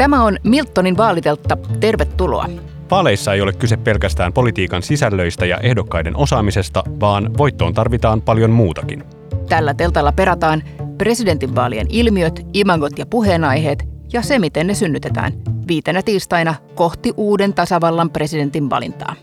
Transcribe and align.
Tämä 0.00 0.24
on 0.24 0.36
Miltonin 0.44 0.96
vaaliteltta. 0.96 1.56
Tervetuloa. 1.80 2.46
Vaaleissa 2.90 3.34
ei 3.34 3.40
ole 3.40 3.52
kyse 3.52 3.76
pelkästään 3.76 4.32
politiikan 4.32 4.82
sisällöistä 4.82 5.46
ja 5.46 5.58
ehdokkaiden 5.58 6.16
osaamisesta, 6.16 6.82
vaan 7.00 7.38
voittoon 7.38 7.74
tarvitaan 7.74 8.22
paljon 8.22 8.50
muutakin. 8.50 9.04
Tällä 9.48 9.74
teltalla 9.74 10.12
perataan 10.12 10.62
presidentinvaalien 10.98 11.86
ilmiöt, 11.90 12.46
imagot 12.52 12.98
ja 12.98 13.06
puheenaiheet 13.06 13.84
ja 14.12 14.22
se, 14.22 14.38
miten 14.38 14.66
ne 14.66 14.74
synnytetään 14.74 15.32
viitenä 15.68 16.02
tiistaina 16.02 16.54
kohti 16.74 17.12
uuden 17.16 17.54
tasavallan 17.54 18.10
presidentin 18.10 18.70
valintaa. 18.70 19.14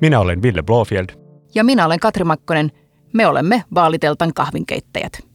Minä 0.00 0.20
olen 0.20 0.42
Ville 0.42 0.62
Blofield. 0.62 1.08
Ja 1.54 1.64
minä 1.64 1.86
olen 1.86 2.00
Katri 2.00 2.24
Makkonen. 2.24 2.72
Me 3.12 3.26
olemme 3.26 3.64
vaaliteltan 3.74 4.34
kahvinkeittäjät. 4.34 5.27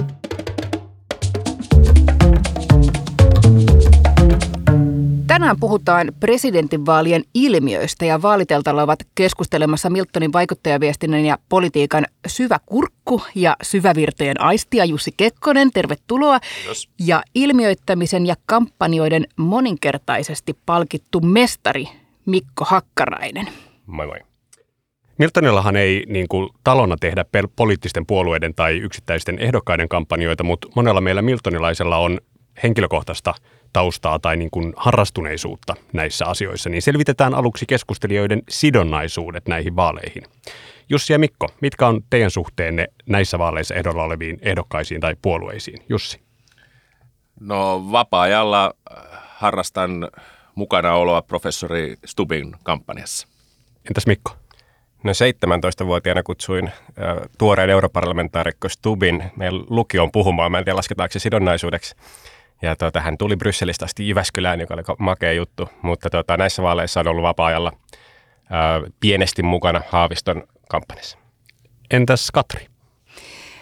Tänään 5.33 5.59
puhutaan 5.59 6.11
presidentinvaalien 6.19 7.23
ilmiöistä 7.33 8.05
ja 8.05 8.21
vaaliteltalla 8.21 8.83
ovat 8.83 8.99
keskustelemassa 9.15 9.89
Miltonin 9.89 10.33
vaikuttajaviestinnän 10.33 11.25
ja 11.25 11.37
politiikan 11.49 12.05
syvä 12.27 12.59
kurkku 12.65 13.21
ja 13.35 13.55
syvävirtojen 13.63 14.41
aistia 14.41 14.85
Jussi 14.85 15.11
Kekkonen. 15.17 15.71
Tervetuloa. 15.71 16.39
Kiitos. 16.39 16.89
Ja 16.99 17.23
ilmiöittämisen 17.35 18.25
ja 18.25 18.35
kampanjoiden 18.45 19.27
moninkertaisesti 19.37 20.57
palkittu 20.65 21.21
mestari 21.21 21.87
Mikko 22.25 22.65
Hakkarainen. 22.65 23.47
Moi 23.85 24.07
moi. 24.07 24.19
Miltonillahan 25.17 25.75
ei 25.75 26.03
niin 26.07 26.27
kuin, 26.27 26.49
talona 26.63 26.95
tehdä 26.99 27.25
pel- 27.37 27.51
poliittisten 27.55 28.05
puolueiden 28.05 28.53
tai 28.55 28.77
yksittäisten 28.77 29.39
ehdokkaiden 29.39 29.89
kampanjoita, 29.89 30.43
mutta 30.43 30.67
monella 30.75 31.01
meillä 31.01 31.21
Miltonilaisella 31.21 31.97
on 31.97 32.19
henkilökohtaista 32.63 33.33
taustaa 33.73 34.19
tai 34.19 34.37
niin 34.37 34.51
kuin 34.51 34.73
harrastuneisuutta 34.75 35.75
näissä 35.93 36.25
asioissa, 36.25 36.69
niin 36.69 36.81
selvitetään 36.81 37.33
aluksi 37.33 37.65
keskustelijoiden 37.65 38.41
sidonnaisuudet 38.49 39.47
näihin 39.47 39.75
vaaleihin. 39.75 40.23
Jussi 40.89 41.13
ja 41.13 41.19
Mikko, 41.19 41.47
mitkä 41.61 41.87
on 41.87 42.01
teidän 42.09 42.31
suhteenne 42.31 42.87
näissä 43.05 43.39
vaaleissa 43.39 43.75
ehdolla 43.75 44.03
oleviin 44.03 44.37
ehdokkaisiin 44.41 45.01
tai 45.01 45.15
puolueisiin? 45.21 45.85
Jussi. 45.89 46.21
No 47.39 47.91
vapaa-ajalla 47.91 48.73
äh, 48.91 49.03
harrastan 49.27 50.09
mukana 50.55 50.95
oloa 50.95 51.21
professori 51.21 51.95
Stubin 52.05 52.55
kampanjassa. 52.63 53.27
Entäs 53.87 54.07
Mikko? 54.07 54.31
No 55.03 55.11
17-vuotiaana 55.11 56.23
kutsuin 56.23 56.67
äh, 56.67 56.73
tuoreen 57.37 57.69
europarlamentaarikko 57.69 58.69
Stubin 58.69 59.23
meidän 59.35 59.55
lukion 59.69 60.11
puhumaan. 60.11 60.51
Mä 60.51 60.57
en 60.57 60.65
tiedä, 60.65 60.77
lasketaanko 60.77 61.11
se 61.13 61.19
sidonnaisuudeksi. 61.19 61.95
Ja 62.63 62.75
tuota, 62.75 63.01
hän 63.01 63.17
tuli 63.17 63.35
Brysselistä 63.35 63.85
asti 63.85 64.07
Jyväskylään, 64.07 64.59
joka 64.59 64.73
oli 64.73 64.83
makea 64.99 65.33
juttu. 65.33 65.69
Mutta 65.81 66.09
tuota, 66.09 66.37
näissä 66.37 66.63
vaaleissa 66.63 66.99
on 66.99 67.07
ollut 67.07 67.23
vapaa-ajalla 67.23 67.71
äh, 67.73 67.79
pienesti 68.99 69.43
mukana 69.43 69.81
Haaviston 69.89 70.43
kampanjassa. 70.69 71.17
Entäs 71.91 72.31
Katri? 72.31 72.67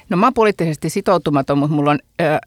No 0.10 0.18
mä 0.18 0.26
oon 0.26 0.34
poliittisesti 0.34 0.90
sitoutumaton, 0.90 1.58
mutta 1.58 1.76
mulla 1.76 1.92
on 1.92 2.00
ö, 2.22 2.40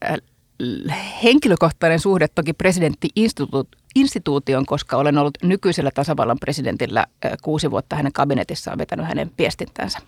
henkilökohtainen 1.24 2.00
suhde 2.00 2.28
toki 2.28 2.52
presidentti-instituution, 2.52 4.66
koska 4.66 4.96
olen 4.96 5.18
ollut 5.18 5.38
nykyisellä 5.42 5.90
tasavallan 5.94 6.38
presidentillä 6.38 7.06
ö, 7.24 7.36
kuusi 7.42 7.70
vuotta 7.70 7.96
hänen 7.96 8.12
kabinetissaan 8.12 8.78
vetänyt 8.78 9.06
hänen 9.06 9.30
viestintänsä. 9.38 9.98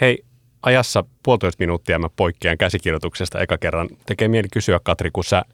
Hei, 0.00 0.24
ajassa 0.62 1.04
puolitoista 1.22 1.62
minuuttia 1.62 1.98
mä 1.98 2.08
poikkean 2.16 2.58
käsikirjoituksesta 2.58 3.40
eka 3.40 3.58
kerran. 3.58 3.88
Tekee 4.06 4.28
mieli 4.28 4.48
kysyä, 4.52 4.80
Katri, 4.82 5.10
kun 5.10 5.24
sä 5.24 5.44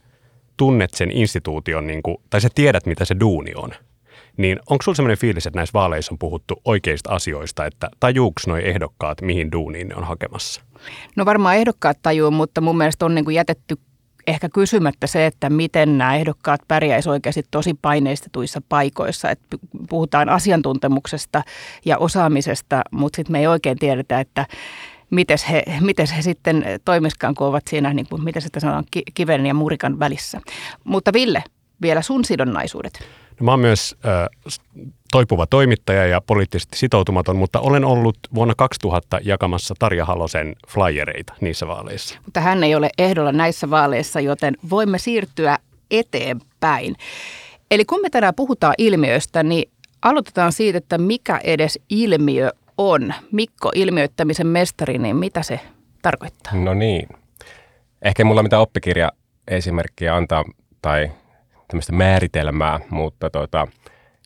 tunnet 0.57 0.95
sen 0.95 1.11
instituution, 1.11 1.87
niin 1.87 2.03
kuin, 2.03 2.17
tai 2.31 2.41
sä 2.41 2.49
tiedät, 2.55 2.87
mitä 2.87 3.05
se 3.05 3.17
duuni 3.21 3.53
on, 3.57 3.71
niin 4.37 4.59
onko 4.71 4.83
sulla 4.83 4.97
sellainen 4.97 5.19
fiilis, 5.19 5.47
että 5.47 5.59
näissä 5.59 5.73
vaaleissa 5.73 6.15
on 6.15 6.19
puhuttu 6.19 6.61
oikeista 6.65 7.11
asioista, 7.11 7.67
että 7.67 7.89
tajuuks 8.01 8.47
noi 8.47 8.69
ehdokkaat, 8.69 9.23
mihin 9.23 9.53
duuniin 9.53 9.89
ne 9.89 9.95
on 9.95 10.05
hakemassa? 10.05 10.63
No 11.17 11.25
varmaan 11.25 11.57
ehdokkaat 11.57 11.99
tajuu, 12.03 12.31
mutta 12.31 12.61
mun 12.61 12.79
mielestä 12.79 13.05
on 13.05 13.15
niin 13.15 13.25
kuin 13.25 13.35
jätetty 13.35 13.77
ehkä 14.27 14.49
kysymättä 14.49 15.07
se, 15.07 15.27
että 15.27 15.51
miten 15.51 15.99
nämä 15.99 16.17
ehdokkaat 16.17 16.61
pärjäisivät 16.69 17.13
oikeasti 17.13 17.43
tosi 17.51 17.75
paineistetuissa 17.83 18.61
paikoissa. 18.69 19.31
Että 19.31 19.57
puhutaan 19.89 20.29
asiantuntemuksesta 20.29 21.43
ja 21.85 21.99
osaamisesta, 21.99 22.83
mutta 22.91 23.17
sitten 23.17 23.33
me 23.33 23.41
ei 23.41 23.47
oikein 23.47 23.79
tiedetä, 23.79 24.21
että 24.21 24.47
miten 25.15 25.39
he, 25.51 25.65
mites 25.81 26.17
he 26.17 26.23
sitten 26.23 26.65
toimiskaan, 26.85 27.35
kun 27.35 27.47
ovat 27.47 27.63
siinä, 27.71 27.95
niin 27.95 28.07
kuin, 28.11 28.25
miten 28.25 28.43
sitä 28.43 28.61
sanotaan, 28.61 28.85
kiven 29.15 29.47
ja 29.47 29.55
murikan 29.55 29.99
välissä. 29.99 30.41
Mutta 30.85 31.13
Ville, 31.13 31.43
vielä 31.83 32.03
sun 32.03 32.25
sidonnaisuudet. 32.25 32.93
No, 33.41 33.45
mä 33.45 33.51
oon 33.51 33.61
myös 33.61 33.97
äh, 34.07 34.29
toipuva 35.13 35.47
toimittaja 35.47 36.07
ja 36.07 36.21
poliittisesti 36.21 36.79
sitoutumaton, 36.79 37.37
mutta 37.37 37.61
olen 37.61 37.85
ollut 37.85 38.19
vuonna 38.35 38.55
2000 38.57 39.21
jakamassa 39.23 39.75
Tarja 39.79 40.05
Halosen 40.05 40.57
flyereita 40.69 41.35
niissä 41.41 41.67
vaaleissa. 41.67 42.19
Mutta 42.25 42.41
hän 42.41 42.65
ei 42.65 42.75
ole 42.75 42.91
ehdolla 42.99 43.33
näissä 43.33 43.71
vaaleissa, 43.71 44.21
joten 44.21 44.57
voimme 44.71 44.99
siirtyä 44.99 45.59
eteenpäin. 45.91 46.97
Eli 47.71 47.85
kun 47.85 48.01
me 48.03 48.11
tänään 48.11 48.35
puhutaan 48.35 48.75
ilmiöistä, 48.79 49.43
niin 49.43 49.71
aloitetaan 50.03 50.53
siitä, 50.53 50.79
että 50.79 50.99
mikä 50.99 51.41
edes 51.45 51.79
ilmiö 51.91 52.51
on. 52.79 53.15
Mikko, 53.33 53.71
ilmiöittämisen 53.75 54.47
mestari, 54.47 54.99
niin 54.99 55.17
mitä 55.17 55.43
se 55.43 55.61
tarkoittaa? 56.03 56.55
No 56.55 56.75
niin. 56.75 57.09
Ehkä 58.03 58.25
mulla 58.25 58.43
mitään 58.43 58.63
oppikirja 58.63 59.13
esimerkkiä 59.49 60.17
antaa 60.17 60.45
tai 60.83 61.11
tämmöistä 61.69 61.93
määritelmää, 61.93 62.81
mutta 62.91 63.31
tota, 63.31 63.67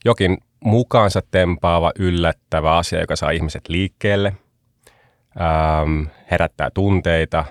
jokin 0.05 0.37
mukaansa 0.63 1.21
tempaava, 1.31 1.91
yllättävä 1.99 2.77
asia, 2.77 2.99
joka 2.99 3.15
saa 3.15 3.31
ihmiset 3.31 3.69
liikkeelle, 3.69 4.33
ähm, 5.41 6.03
herättää 6.31 6.69
tunteita 6.73 7.45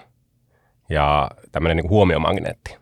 ja 0.88 1.30
tämmöinen 1.52 1.76
niin 1.76 1.90
huomiomagneetti. 1.90 2.76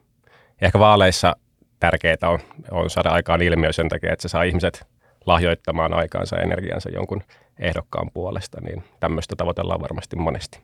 Ehkä 0.62 0.78
vaaleissa 0.78 1.36
tärkeää 1.80 2.16
on, 2.22 2.38
on 2.70 2.90
saada 2.90 3.10
aikaan 3.10 3.42
ilmiö 3.42 3.72
sen 3.72 3.88
takia, 3.88 4.12
että 4.12 4.22
se 4.22 4.28
saa 4.28 4.42
ihmiset 4.42 4.86
lahjoittamaan 5.26 5.94
aikaansa 5.94 6.36
ja 6.36 6.42
energiansa 6.42 6.90
jonkun 6.90 7.22
ehdokkaan 7.58 8.10
puolesta, 8.14 8.60
niin 8.60 8.84
tämmöistä 9.00 9.36
tavoitellaan 9.36 9.80
varmasti 9.80 10.16
monesti. 10.16 10.60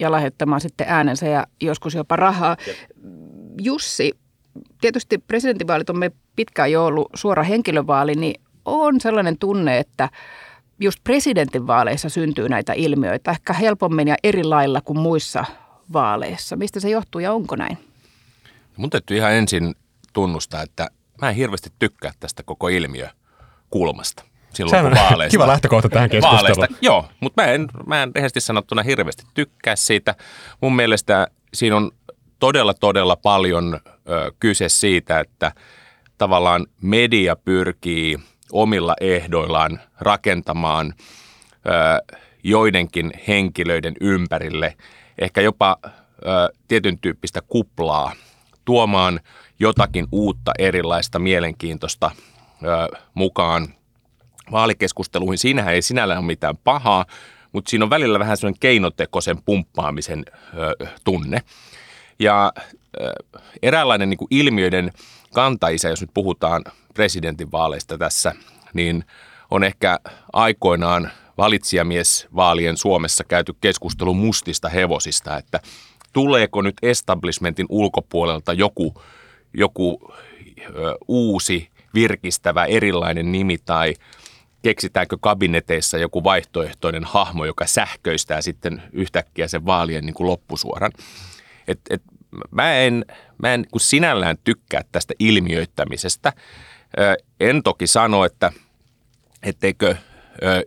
Ja 0.00 0.10
lahjoittamaan 0.10 0.60
sitten 0.60 0.86
äänensä 0.88 1.26
ja 1.26 1.46
joskus 1.60 1.94
jopa 1.94 2.16
rahaa. 2.16 2.56
Jep. 2.66 2.76
Jussi, 3.60 4.12
tietysti 4.80 5.18
presidentinvaalit 5.18 5.90
on 5.90 5.98
me 5.98 6.12
pitkään 6.36 6.72
jo 6.72 6.86
ollut 6.86 7.08
suora 7.14 7.42
henkilövaali, 7.42 8.14
niin 8.14 8.40
on 8.64 9.00
sellainen 9.00 9.38
tunne, 9.38 9.78
että 9.78 10.08
just 10.80 10.98
presidentinvaaleissa 11.04 12.08
syntyy 12.08 12.48
näitä 12.48 12.72
ilmiöitä 12.72 13.30
ehkä 13.30 13.52
helpommin 13.52 14.08
ja 14.08 14.16
eri 14.24 14.44
lailla 14.44 14.80
kuin 14.80 14.98
muissa 14.98 15.44
vaaleissa. 15.92 16.56
Mistä 16.56 16.80
se 16.80 16.90
johtuu 16.90 17.20
ja 17.20 17.32
onko 17.32 17.56
näin? 17.56 17.78
Mun 18.76 18.90
täytyy 18.90 19.16
ihan 19.16 19.32
ensin 19.32 19.74
tunnustaa, 20.12 20.62
että 20.62 20.88
mä 21.20 21.28
en 21.28 21.34
hirveästi 21.34 21.70
tykkää 21.78 22.12
tästä 22.20 22.42
koko 22.42 22.68
ilmiö 22.68 23.08
kulmasta. 23.74 24.24
Silloin, 24.52 24.84
kun 24.84 24.94
vaaleista, 24.94 25.30
kiva 25.30 25.46
lähtökohta 25.46 25.88
tähän 25.88 26.10
keskusteluun. 26.10 26.56
Vaaleista, 26.56 26.78
joo, 26.80 27.08
mutta 27.20 27.42
mä 27.42 27.48
en, 27.48 27.68
mä 27.86 28.02
en 28.02 28.12
rehellisesti 28.14 28.40
sanottuna 28.40 28.82
hirveästi 28.82 29.22
tykkää 29.34 29.76
siitä. 29.76 30.14
Mun 30.60 30.76
mielestä 30.76 31.28
siinä 31.54 31.76
on 31.76 31.90
todella, 32.38 32.74
todella 32.74 33.16
paljon 33.16 33.80
ö, 34.08 34.32
kyse 34.40 34.68
siitä, 34.68 35.20
että 35.20 35.52
tavallaan 36.18 36.66
media 36.82 37.36
pyrkii 37.36 38.18
omilla 38.52 38.94
ehdoillaan 39.00 39.80
rakentamaan 40.00 40.94
ö, 40.96 42.14
joidenkin 42.42 43.12
henkilöiden 43.28 43.94
ympärille 44.00 44.76
ehkä 45.18 45.40
jopa 45.40 45.76
ö, 45.82 45.90
tietyn 46.68 46.98
tyyppistä 46.98 47.40
kuplaa, 47.46 48.12
tuomaan 48.64 49.20
jotakin 49.58 50.06
uutta, 50.12 50.52
erilaista, 50.58 51.18
mielenkiintoista 51.18 52.10
ö, 52.62 52.98
mukaan 53.14 53.74
vaalikeskusteluihin. 54.52 55.38
Siinähän 55.38 55.74
ei 55.74 55.82
sinällään 55.82 56.18
ole 56.18 56.26
mitään 56.26 56.56
pahaa, 56.56 57.06
mutta 57.52 57.70
siinä 57.70 57.84
on 57.84 57.90
välillä 57.90 58.18
vähän 58.18 58.36
sellainen 58.36 58.60
keinotekoisen 58.60 59.42
pumppaamisen 59.42 60.24
ö, 60.54 60.86
tunne. 61.04 61.42
Ja 62.18 62.52
ö, 63.00 63.12
eräänlainen 63.62 64.10
niin 64.10 64.18
kuin 64.18 64.28
ilmiöiden 64.30 64.92
kantaisa, 65.34 65.88
jos 65.88 66.00
nyt 66.00 66.10
puhutaan 66.14 66.64
presidentinvaaleista 66.94 67.98
tässä, 67.98 68.34
niin 68.74 69.04
on 69.50 69.64
ehkä 69.64 69.98
aikoinaan 70.32 71.10
valitsijamiesvaalien 71.38 72.76
Suomessa 72.76 73.24
käyty 73.24 73.54
keskustelu 73.60 74.14
mustista 74.14 74.68
hevosista, 74.68 75.36
että 75.36 75.60
tuleeko 76.12 76.62
nyt 76.62 76.74
establishmentin 76.82 77.66
ulkopuolelta 77.68 78.52
joku, 78.52 79.02
joku 79.54 80.12
ö, 80.60 80.94
uusi 81.08 81.73
virkistävä 81.94 82.64
erilainen 82.64 83.32
nimi 83.32 83.58
tai 83.58 83.94
keksitäänkö 84.62 85.16
kabineteissa 85.20 85.98
joku 85.98 86.24
vaihtoehtoinen 86.24 87.04
hahmo, 87.04 87.44
joka 87.44 87.66
sähköistää 87.66 88.42
sitten 88.42 88.82
yhtäkkiä 88.92 89.48
sen 89.48 89.66
vaalien 89.66 90.06
niin 90.06 90.14
kuin 90.14 90.26
loppusuoran. 90.26 90.92
Et, 91.68 91.80
et 91.90 92.02
mä 92.50 92.74
en, 92.74 93.04
mä 93.42 93.54
en 93.54 93.66
kun 93.70 93.80
sinällään 93.80 94.36
tykkää 94.44 94.82
tästä 94.92 95.14
ilmiöittämisestä. 95.18 96.32
En 97.40 97.62
toki 97.62 97.86
sano, 97.86 98.24
että 98.24 98.52
etteikö 99.42 99.96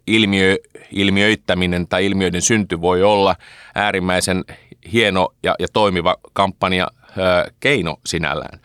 ilmiö, 0.07 0.57
ilmiöittäminen 0.91 1.87
tai 1.87 2.05
ilmiöiden 2.05 2.41
synty 2.41 2.81
voi 2.81 3.03
olla 3.03 3.35
äärimmäisen 3.75 4.43
hieno 4.93 5.29
ja, 5.43 5.55
ja 5.59 5.67
toimiva 5.73 6.15
kampanja 6.33 6.87
keino 7.59 7.97
sinällään. 8.05 8.59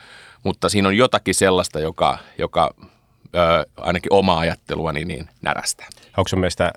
Mutta 0.44 0.68
siinä 0.68 0.88
on 0.88 0.96
jotakin 0.96 1.34
sellaista, 1.34 1.80
joka, 1.80 2.18
joka 2.38 2.74
ainakin 3.76 4.12
omaa 4.12 4.38
ajatteluani 4.38 5.04
niin 5.04 5.28
närästää. 5.42 5.88
Onko 6.16 6.28
sun 6.28 6.40
mielestä 6.40 6.72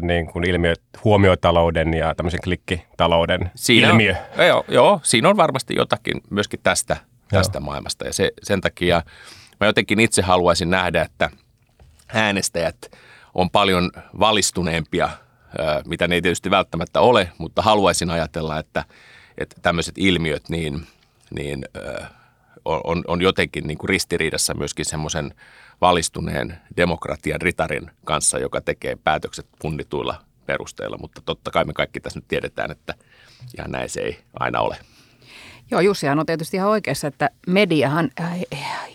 niin 0.00 0.26
kuin 0.26 0.48
ilmiö, 0.48 0.74
huomiotalouden 1.04 1.94
ja 1.94 2.14
tämmöisen 2.14 2.40
klikkitalouden 2.44 3.50
siinä 3.54 3.88
ilmiö. 3.88 4.14
On, 4.38 4.46
joo, 4.46 4.64
joo, 4.68 5.00
siinä 5.02 5.28
on 5.28 5.36
varmasti 5.36 5.74
jotakin 5.76 6.20
myöskin 6.30 6.60
tästä, 6.62 6.96
tästä 7.28 7.60
maailmasta. 7.60 8.04
Ja 8.04 8.12
se, 8.12 8.32
sen 8.42 8.60
takia 8.60 9.02
mä 9.60 9.66
jotenkin 9.66 10.00
itse 10.00 10.22
haluaisin 10.22 10.70
nähdä, 10.70 11.02
että 11.02 11.30
äänestäjät 12.08 12.76
on 13.34 13.50
paljon 13.50 13.90
valistuneempia, 14.20 15.10
mitä 15.84 16.08
ne 16.08 16.14
ei 16.14 16.22
tietysti 16.22 16.50
välttämättä 16.50 17.00
ole, 17.00 17.32
mutta 17.38 17.62
haluaisin 17.62 18.10
ajatella, 18.10 18.58
että, 18.58 18.84
että 19.38 19.56
tämmöiset 19.62 19.94
ilmiöt 19.98 20.48
niin, 20.48 20.86
niin 21.30 21.64
on, 22.64 23.04
on 23.06 23.22
jotenkin 23.22 23.66
niin 23.66 23.78
kuin 23.78 23.88
ristiriidassa 23.88 24.54
myöskin 24.54 24.84
semmoisen 24.84 25.34
valistuneen 25.80 26.58
demokratian 26.76 27.40
ritarin 27.40 27.90
kanssa, 28.04 28.38
joka 28.38 28.60
tekee 28.60 28.96
päätökset 29.04 29.46
punnituilla 29.58 30.22
perusteilla. 30.46 30.98
Mutta 30.98 31.22
totta 31.24 31.50
kai 31.50 31.64
me 31.64 31.72
kaikki 31.72 32.00
tässä 32.00 32.18
nyt 32.18 32.28
tiedetään, 32.28 32.70
että 32.70 32.94
ihan 33.58 33.70
näin 33.70 33.88
se 33.88 34.00
ei 34.00 34.18
aina 34.40 34.60
ole. 34.60 34.76
Joo, 35.70 35.80
Jussihan 35.80 36.18
on 36.18 36.26
tietysti 36.26 36.56
ihan 36.56 36.70
oikeassa, 36.70 37.06
että 37.06 37.30
mediahan 37.46 38.10
äh, 38.20 38.40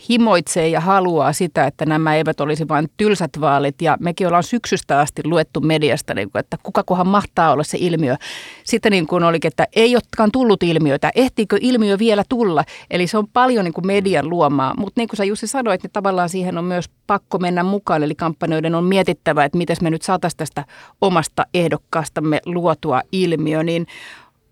himoitsee 0.09 0.67
ja 0.67 0.79
haluaa 0.79 1.33
sitä, 1.33 1.67
että 1.67 1.85
nämä 1.85 2.15
eivät 2.15 2.41
olisi 2.41 2.67
vain 2.67 2.89
tylsät 2.97 3.31
vaalit. 3.41 3.81
Ja 3.81 3.97
mekin 3.99 4.27
ollaan 4.27 4.43
syksystä 4.43 4.99
asti 4.99 5.21
luettu 5.25 5.61
mediasta, 5.61 6.13
niin 6.13 6.29
että 6.35 6.57
kukakohan 6.63 7.07
mahtaa 7.07 7.51
olla 7.51 7.63
se 7.63 7.77
ilmiö. 7.81 8.15
Sitten 8.63 8.91
niin 8.91 9.07
kuin 9.07 9.23
olikin, 9.23 9.47
että 9.47 9.67
ei 9.75 9.95
olekaan 9.95 10.31
tullut 10.31 10.63
ilmiötä. 10.63 11.11
Ehtiikö 11.15 11.57
ilmiö 11.61 11.99
vielä 11.99 12.23
tulla? 12.29 12.63
Eli 12.91 13.07
se 13.07 13.17
on 13.17 13.27
paljon 13.27 13.65
niin 13.65 13.73
kuin 13.73 13.87
median 13.87 14.29
luomaa. 14.29 14.73
Mutta 14.77 15.01
niin 15.01 15.07
kuin 15.07 15.17
sä 15.17 15.23
Jussi 15.23 15.47
sanoit, 15.47 15.83
niin 15.83 15.91
tavallaan 15.91 16.29
siihen 16.29 16.57
on 16.57 16.65
myös 16.65 16.85
pakko 17.07 17.37
mennä 17.37 17.63
mukaan. 17.63 18.03
Eli 18.03 18.15
kampanjoiden 18.15 18.75
on 18.75 18.83
mietittävä, 18.83 19.45
että 19.45 19.57
miten 19.57 19.77
me 19.81 19.89
nyt 19.89 20.01
saataisiin 20.01 20.37
tästä 20.37 20.65
omasta 21.01 21.45
ehdokkaastamme 21.53 22.39
luotua 22.45 23.01
ilmiö. 23.11 23.63
Niin 23.63 23.87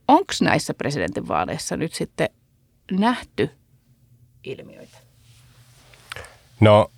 onko 0.07 0.33
näissä 0.41 0.73
presidentinvaaleissa 0.73 1.77
nyt 1.77 1.93
sitten 1.93 2.29
nähty 2.91 3.49
ilmiöitä? 4.43 4.97
No 6.59 6.91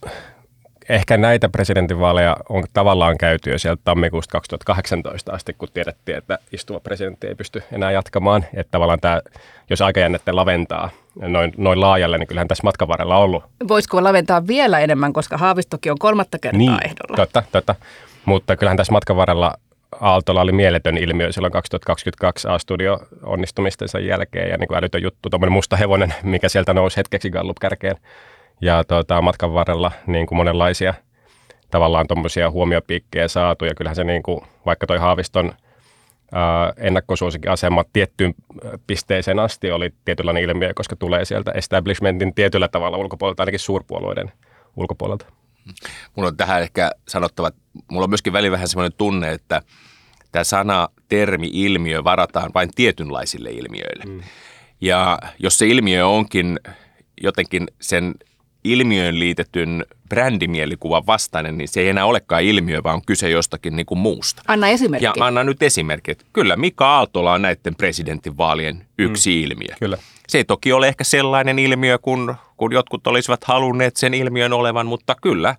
ehkä 0.89 1.17
näitä 1.17 1.49
presidentinvaaleja 1.49 2.37
on 2.49 2.63
tavallaan 2.73 3.17
käyty 3.17 3.49
jo 3.49 3.59
sieltä 3.59 3.81
tammikuusta 3.85 4.31
2018 4.31 5.31
asti, 5.31 5.53
kun 5.53 5.67
tiedettiin, 5.73 6.17
että 6.17 6.39
istuva 6.51 6.79
presidentti 6.79 7.27
ei 7.27 7.35
pysty 7.35 7.63
enää 7.71 7.91
jatkamaan. 7.91 8.45
Että 8.53 8.71
tavallaan 8.71 8.99
tämä, 8.99 9.21
jos 9.69 9.81
aikajännette 9.81 10.31
laventaa 10.31 10.89
noin, 11.15 11.53
noin 11.57 11.81
laajalle, 11.81 12.17
niin 12.17 12.27
kyllähän 12.27 12.47
tässä 12.47 12.63
matkan 12.63 12.87
varrella 12.87 13.17
on 13.17 13.23
ollut. 13.23 13.43
Voisiko 13.67 14.03
laventaa 14.03 14.47
vielä 14.47 14.79
enemmän, 14.79 15.13
koska 15.13 15.37
Haavistokin 15.37 15.91
on 15.91 15.99
kolmatta 15.99 16.39
kertaa 16.39 16.57
niin, 16.57 16.85
ehdolla? 16.85 17.15
totta, 17.15 17.43
totta. 17.51 17.75
Mutta 18.25 18.57
kyllähän 18.57 18.77
tässä 18.77 18.93
matkan 18.93 19.15
varrella 19.15 19.53
Aaltolla 20.01 20.41
oli 20.41 20.51
mieletön 20.51 20.97
ilmiö 20.97 21.31
silloin 21.31 21.51
2022 21.51 22.47
A-studio 22.47 22.99
onnistumistensa 23.23 23.99
jälkeen 23.99 24.49
ja 24.49 24.57
niin 24.57 24.67
kuin 24.67 24.77
älytön 24.77 25.01
juttu, 25.01 25.29
tuommoinen 25.29 25.53
musta 25.53 25.77
hevonen, 25.77 26.13
mikä 26.23 26.49
sieltä 26.49 26.73
nousi 26.73 26.97
hetkeksi 26.97 27.29
Gallup-kärkeen. 27.29 27.97
Ja 28.61 28.83
tuota, 28.83 29.21
matkan 29.21 29.53
varrella 29.53 29.91
niin 30.07 30.27
kuin 30.27 30.37
monenlaisia 30.37 30.93
tavallaan 31.71 32.07
tuommoisia 32.07 32.51
huomiopiikkejä 32.51 33.27
saatu 33.27 33.65
ja 33.65 33.75
kyllähän 33.75 33.95
se 33.95 34.03
niin 34.03 34.23
kuin, 34.23 34.41
vaikka 34.65 34.87
toi 34.87 34.97
Haaviston 34.97 35.53
asema 37.51 37.83
tiettyyn 37.93 38.35
pisteeseen 38.87 39.39
asti 39.39 39.71
oli 39.71 39.93
tietynlainen 40.05 40.43
ilmiö, 40.43 40.73
koska 40.75 40.95
tulee 40.95 41.25
sieltä 41.25 41.51
establishmentin 41.51 42.33
tietyllä 42.33 42.67
tavalla 42.67 42.97
ulkopuolelta, 42.97 43.43
ainakin 43.43 43.59
suurpuolueiden 43.59 44.31
ulkopuolelta. 44.75 45.25
Mulla 46.15 46.29
on 46.29 46.37
tähän 46.37 46.61
ehkä 46.61 46.91
sanottava, 47.07 47.47
että 47.47 47.61
mulla 47.91 48.03
on 48.03 48.09
myöskin 48.09 48.33
väli 48.33 48.51
vähän 48.51 48.67
semmoinen 48.67 48.97
tunne, 48.97 49.31
että 49.31 49.61
tämä 50.35 50.43
sana, 50.43 50.89
termi, 51.09 51.49
ilmiö 51.53 52.03
varataan 52.03 52.51
vain 52.53 52.69
tietynlaisille 52.75 53.49
ilmiöille. 53.49 54.03
Mm. 54.05 54.21
Ja 54.81 55.19
jos 55.39 55.57
se 55.57 55.67
ilmiö 55.67 56.07
onkin 56.07 56.59
jotenkin 57.21 57.67
sen 57.81 58.13
ilmiöön 58.63 59.19
liitetyn 59.19 59.85
brändimielikuvan 60.09 61.07
vastainen, 61.07 61.57
niin 61.57 61.67
se 61.67 61.81
ei 61.81 61.89
enää 61.89 62.05
olekaan 62.05 62.43
ilmiö, 62.43 62.83
vaan 62.83 62.95
on 62.95 63.05
kyse 63.05 63.29
jostakin 63.29 63.75
niin 63.75 63.85
kuin 63.85 63.99
muusta. 63.99 64.41
Anna 64.47 64.67
esimerkki. 64.67 65.05
Ja 65.05 65.13
anna 65.19 65.43
nyt 65.43 65.63
esimerkki. 65.63 66.17
Kyllä 66.33 66.55
Mika 66.55 66.87
Aaltola 66.87 67.33
on 67.33 67.41
näiden 67.41 67.75
presidentinvaalien 67.75 68.85
yksi 68.97 69.29
mm. 69.29 69.43
ilmiö. 69.43 69.75
Kyllä. 69.79 69.97
Se 70.27 70.37
ei 70.37 70.45
toki 70.45 70.73
ole 70.73 70.87
ehkä 70.87 71.03
sellainen 71.03 71.59
ilmiö, 71.59 71.97
kun, 71.97 72.35
kun 72.57 72.73
jotkut 72.73 73.07
olisivat 73.07 73.43
halunneet 73.43 73.97
sen 73.97 74.13
ilmiön 74.13 74.53
olevan, 74.53 74.87
mutta 74.87 75.15
kyllä 75.21 75.55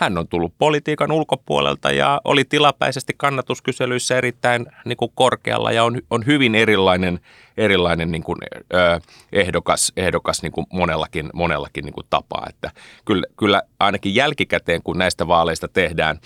hän 0.00 0.18
on 0.18 0.28
tullut 0.28 0.54
politiikan 0.58 1.12
ulkopuolelta 1.12 1.90
ja 1.90 2.20
oli 2.24 2.44
tilapäisesti 2.44 3.14
kannatuskyselyissä 3.16 4.16
erittäin 4.16 4.66
niin 4.84 4.96
kuin 4.96 5.12
korkealla 5.14 5.72
ja 5.72 5.84
on, 5.84 6.00
on 6.10 6.26
hyvin 6.26 6.54
erilainen, 6.54 7.20
erilainen 7.56 8.10
niin 8.10 8.22
kuin, 8.22 8.38
ö, 8.74 9.00
ehdokas, 9.32 9.92
ehdokas 9.96 10.42
niin 10.42 10.52
kuin 10.52 10.66
monellakin, 10.72 11.30
monellakin 11.34 11.84
niin 11.84 11.92
kuin 11.92 12.06
tapaa. 12.10 12.46
Että 12.48 12.70
kyllä, 13.04 13.26
kyllä 13.36 13.62
ainakin 13.80 14.14
jälkikäteen, 14.14 14.82
kun 14.82 14.98
näistä 14.98 15.28
vaaleista 15.28 15.68
tehdään 15.68 16.18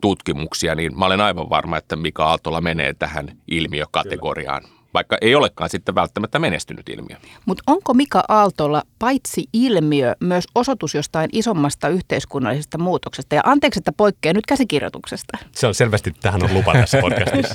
tutkimuksia, 0.00 0.74
niin 0.74 0.98
mä 0.98 1.06
olen 1.06 1.20
aivan 1.20 1.50
varma, 1.50 1.76
että 1.76 1.96
Mika 1.96 2.24
Aaltola 2.24 2.60
menee 2.60 2.94
tähän 2.94 3.28
ilmiökategoriaan. 3.48 4.62
Kyllä 4.62 4.81
vaikka 4.94 5.18
ei 5.20 5.34
olekaan 5.34 5.70
sitten 5.70 5.94
välttämättä 5.94 6.38
menestynyt 6.38 6.88
ilmiö. 6.88 7.16
Mutta 7.46 7.62
onko 7.66 7.94
Mika 7.94 8.24
Aaltolla 8.28 8.82
paitsi 8.98 9.44
ilmiö 9.52 10.14
myös 10.20 10.44
osoitus 10.54 10.94
jostain 10.94 11.30
isommasta 11.32 11.88
yhteiskunnallisesta 11.88 12.78
muutoksesta? 12.78 13.34
Ja 13.34 13.42
anteeksi, 13.44 13.78
että 13.78 13.92
poikkeaa 13.92 14.32
nyt 14.32 14.46
käsikirjoituksesta. 14.46 15.38
Se 15.52 15.66
on 15.66 15.74
selvästi, 15.74 16.14
tähän 16.20 16.42
on 16.42 16.54
lupa 16.54 16.72
tässä 16.72 17.00
podcastissa. 17.00 17.54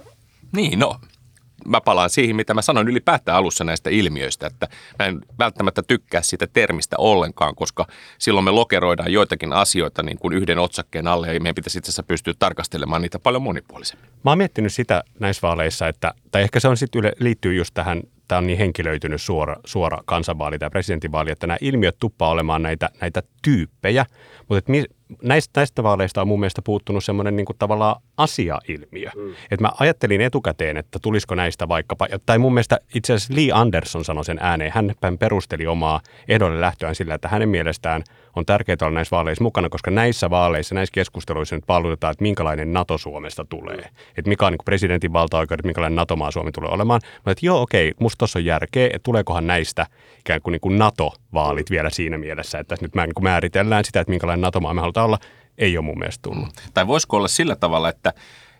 niin, 0.56 0.78
no 0.78 1.00
mä 1.66 1.80
palaan 1.80 2.10
siihen, 2.10 2.36
mitä 2.36 2.54
mä 2.54 2.62
sanoin 2.62 2.88
ylipäätään 2.88 3.38
alussa 3.38 3.64
näistä 3.64 3.90
ilmiöistä, 3.90 4.46
että 4.46 4.68
mä 4.98 5.06
en 5.06 5.20
välttämättä 5.38 5.82
tykkää 5.82 6.22
sitä 6.22 6.46
termistä 6.52 6.96
ollenkaan, 6.98 7.54
koska 7.54 7.86
silloin 8.18 8.44
me 8.44 8.50
lokeroidaan 8.50 9.12
joitakin 9.12 9.52
asioita 9.52 10.02
niin 10.02 10.18
kuin 10.18 10.34
yhden 10.34 10.58
otsakkeen 10.58 11.06
alle 11.06 11.34
ja 11.34 11.40
meidän 11.40 11.54
pitäisi 11.54 11.78
itse 11.78 11.88
asiassa 11.88 12.02
pystyä 12.02 12.34
tarkastelemaan 12.38 13.02
niitä 13.02 13.18
paljon 13.18 13.42
monipuolisemmin. 13.42 14.10
Mä 14.24 14.30
oon 14.30 14.38
miettinyt 14.38 14.72
sitä 14.72 15.04
näissä 15.20 15.42
vaaleissa, 15.42 15.88
että, 15.88 16.14
tai 16.30 16.42
ehkä 16.42 16.60
se 16.60 16.68
on 16.68 16.76
sitten 16.76 17.12
liittyy 17.20 17.54
just 17.54 17.74
tähän 17.74 18.02
tämä 18.28 18.38
on 18.38 18.46
niin 18.46 18.58
henkilöitynyt 18.58 19.22
suora, 19.22 19.56
suora 19.66 19.98
kansanvaali 20.04 20.58
tai 20.58 20.70
presidentinvaali, 20.70 21.30
että 21.30 21.46
nämä 21.46 21.58
ilmiöt 21.60 21.96
tuppaa 21.98 22.30
olemaan 22.30 22.62
näitä, 22.62 22.90
näitä 23.00 23.22
tyyppejä, 23.42 24.06
mutta 24.38 24.58
et 24.58 24.68
mi, 24.68 24.84
näistä, 25.22 25.60
näistä 25.60 25.82
vaaleista 25.82 26.20
on 26.20 26.28
mun 26.28 26.40
mielestä 26.40 26.62
puuttunut 26.62 27.04
semmoinen 27.04 27.36
niin 27.36 27.46
tavallaan 27.58 28.02
asiailmiö. 28.16 29.10
Mm. 29.16 29.34
Et 29.50 29.60
mä 29.60 29.70
ajattelin 29.80 30.20
etukäteen, 30.20 30.76
että 30.76 30.98
tulisiko 31.02 31.34
näistä 31.34 31.68
vaikkapa, 31.68 32.06
tai 32.26 32.38
mun 32.38 32.54
mielestä 32.54 32.78
itse 32.94 33.12
asiassa 33.12 33.34
Lee 33.34 33.48
Anderson 33.52 34.04
sanoi 34.04 34.24
sen 34.24 34.38
ääneen, 34.40 34.72
hän 34.74 35.18
perusteli 35.18 35.66
omaa 35.66 36.00
ehdolle 36.28 36.60
lähtöään 36.60 36.94
sillä, 36.94 37.14
että 37.14 37.28
hänen 37.28 37.48
mielestään 37.48 38.02
on 38.36 38.46
tärkeää 38.46 38.76
olla 38.82 38.94
näissä 38.94 39.16
vaaleissa 39.16 39.44
mukana, 39.44 39.68
koska 39.68 39.90
näissä 39.90 40.30
vaaleissa, 40.30 40.74
näissä 40.74 40.92
keskusteluissa 40.92 41.56
nyt 41.56 41.64
palvelutetaan, 41.66 42.12
että 42.12 42.22
minkälainen 42.22 42.72
NATO 42.72 42.98
Suomesta 42.98 43.44
tulee. 43.44 43.76
Mm. 43.76 43.82
Että 44.16 44.28
mikä 44.28 44.46
on 44.46 44.52
niin 44.52 44.64
presidentin 44.64 45.12
valtaoikeudet, 45.12 45.66
minkälainen 45.66 45.96
NATO-maa 45.96 46.30
Suomi 46.30 46.52
tulee 46.52 46.70
olemaan. 46.70 47.00
Mä 47.26 47.32
että 47.32 47.46
joo, 47.46 47.62
okei, 47.62 47.92
musta 48.00 48.18
tuossa 48.18 48.38
on 48.38 48.44
järkeä, 48.44 48.86
että 48.86 49.00
tuleekohan 49.02 49.46
näistä 49.46 49.86
ikään 50.18 50.42
kuin, 50.42 50.52
niin 50.52 50.60
kuin 50.60 50.78
NATO-vaalit 50.78 51.70
vielä 51.70 51.90
siinä 51.90 52.18
mielessä, 52.18 52.58
että 52.58 52.76
nyt 52.80 52.94
mä 52.94 53.06
niin 53.06 53.14
määritellään 53.20 53.84
sitä, 53.84 54.00
että 54.00 54.10
minkälainen 54.10 54.40
NATO-maa 54.40 54.74
me 54.74 54.80
halutaan 54.80 54.97
olla, 55.04 55.18
ei 55.58 55.78
ole 55.78 55.84
mun 55.84 55.98
mielestä 55.98 56.22
tullut. 56.22 56.48
Tai 56.74 56.86
voisiko 56.86 57.16
olla 57.16 57.28
sillä 57.28 57.56
tavalla, 57.56 57.88
että, 57.88 58.12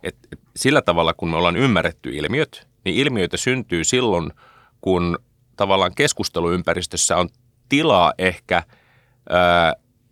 että 0.02 0.28
sillä 0.56 0.82
tavalla 0.82 1.14
kun 1.14 1.30
me 1.30 1.36
ollaan 1.36 1.56
ymmärretty 1.56 2.10
ilmiöt, 2.10 2.66
niin 2.84 2.96
ilmiöitä 2.96 3.36
syntyy 3.36 3.84
silloin, 3.84 4.32
kun 4.80 5.18
tavallaan 5.56 5.94
keskusteluympäristössä 5.94 7.16
on 7.16 7.28
tilaa 7.68 8.12
ehkä– 8.18 8.62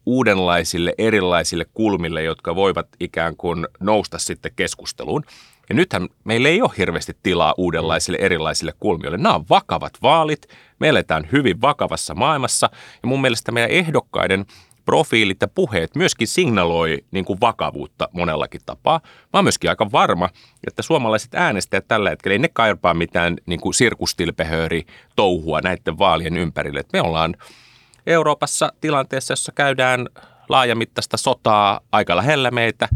uudenlaisille, 0.06 0.94
erilaisille 0.98 1.66
kulmille, 1.74 2.22
jotka 2.22 2.54
voivat 2.54 2.86
ikään 3.00 3.36
kuin 3.36 3.66
nousta 3.80 4.18
sitten 4.18 4.52
keskusteluun. 4.56 5.24
Ja 5.68 5.74
nythän 5.74 6.08
meillä 6.24 6.48
ei 6.48 6.62
ole 6.62 6.70
hirveästi 6.78 7.16
tilaa 7.22 7.54
uudenlaisille, 7.56 8.18
erilaisille 8.20 8.72
kulmille. 8.80 9.16
Nämä 9.16 9.34
on 9.34 9.44
vakavat 9.50 9.92
vaalit, 10.02 10.46
me 10.78 10.88
eletään 10.88 11.28
hyvin 11.32 11.60
vakavassa 11.60 12.14
maailmassa 12.14 12.70
ja 13.02 13.08
mun 13.08 13.20
mielestä 13.20 13.52
meidän 13.52 13.70
ehdokkaiden 13.70 14.46
profiilit 14.86 15.40
ja 15.40 15.48
puheet 15.48 15.96
myöskin 15.96 16.28
signaloi 16.28 17.04
niin 17.10 17.24
kuin 17.24 17.40
vakavuutta 17.40 18.08
monellakin 18.12 18.60
tapaa. 18.66 19.00
Mä 19.04 19.38
oon 19.38 19.44
myöskin 19.44 19.70
aika 19.70 19.92
varma, 19.92 20.28
että 20.66 20.82
suomalaiset 20.82 21.34
äänestäjät 21.34 21.88
tällä 21.88 22.10
hetkellä 22.10 22.32
ei 22.32 22.38
ne 22.38 22.48
kaipaa 22.52 22.94
mitään 22.94 23.36
niin 23.46 23.60
kuin 23.60 23.74
sirkustilpehööri 23.74 24.86
touhua 25.16 25.60
näiden 25.60 25.98
vaalien 25.98 26.36
ympärille. 26.36 26.80
Et 26.80 26.92
me 26.92 27.00
ollaan 27.00 27.36
Euroopassa 28.06 28.72
tilanteessa, 28.80 29.32
jossa 29.32 29.52
käydään 29.52 30.08
laajamittaista 30.48 31.16
sotaa 31.16 31.80
aika 31.92 32.16
lähellä 32.16 32.50
meitä 32.50 32.88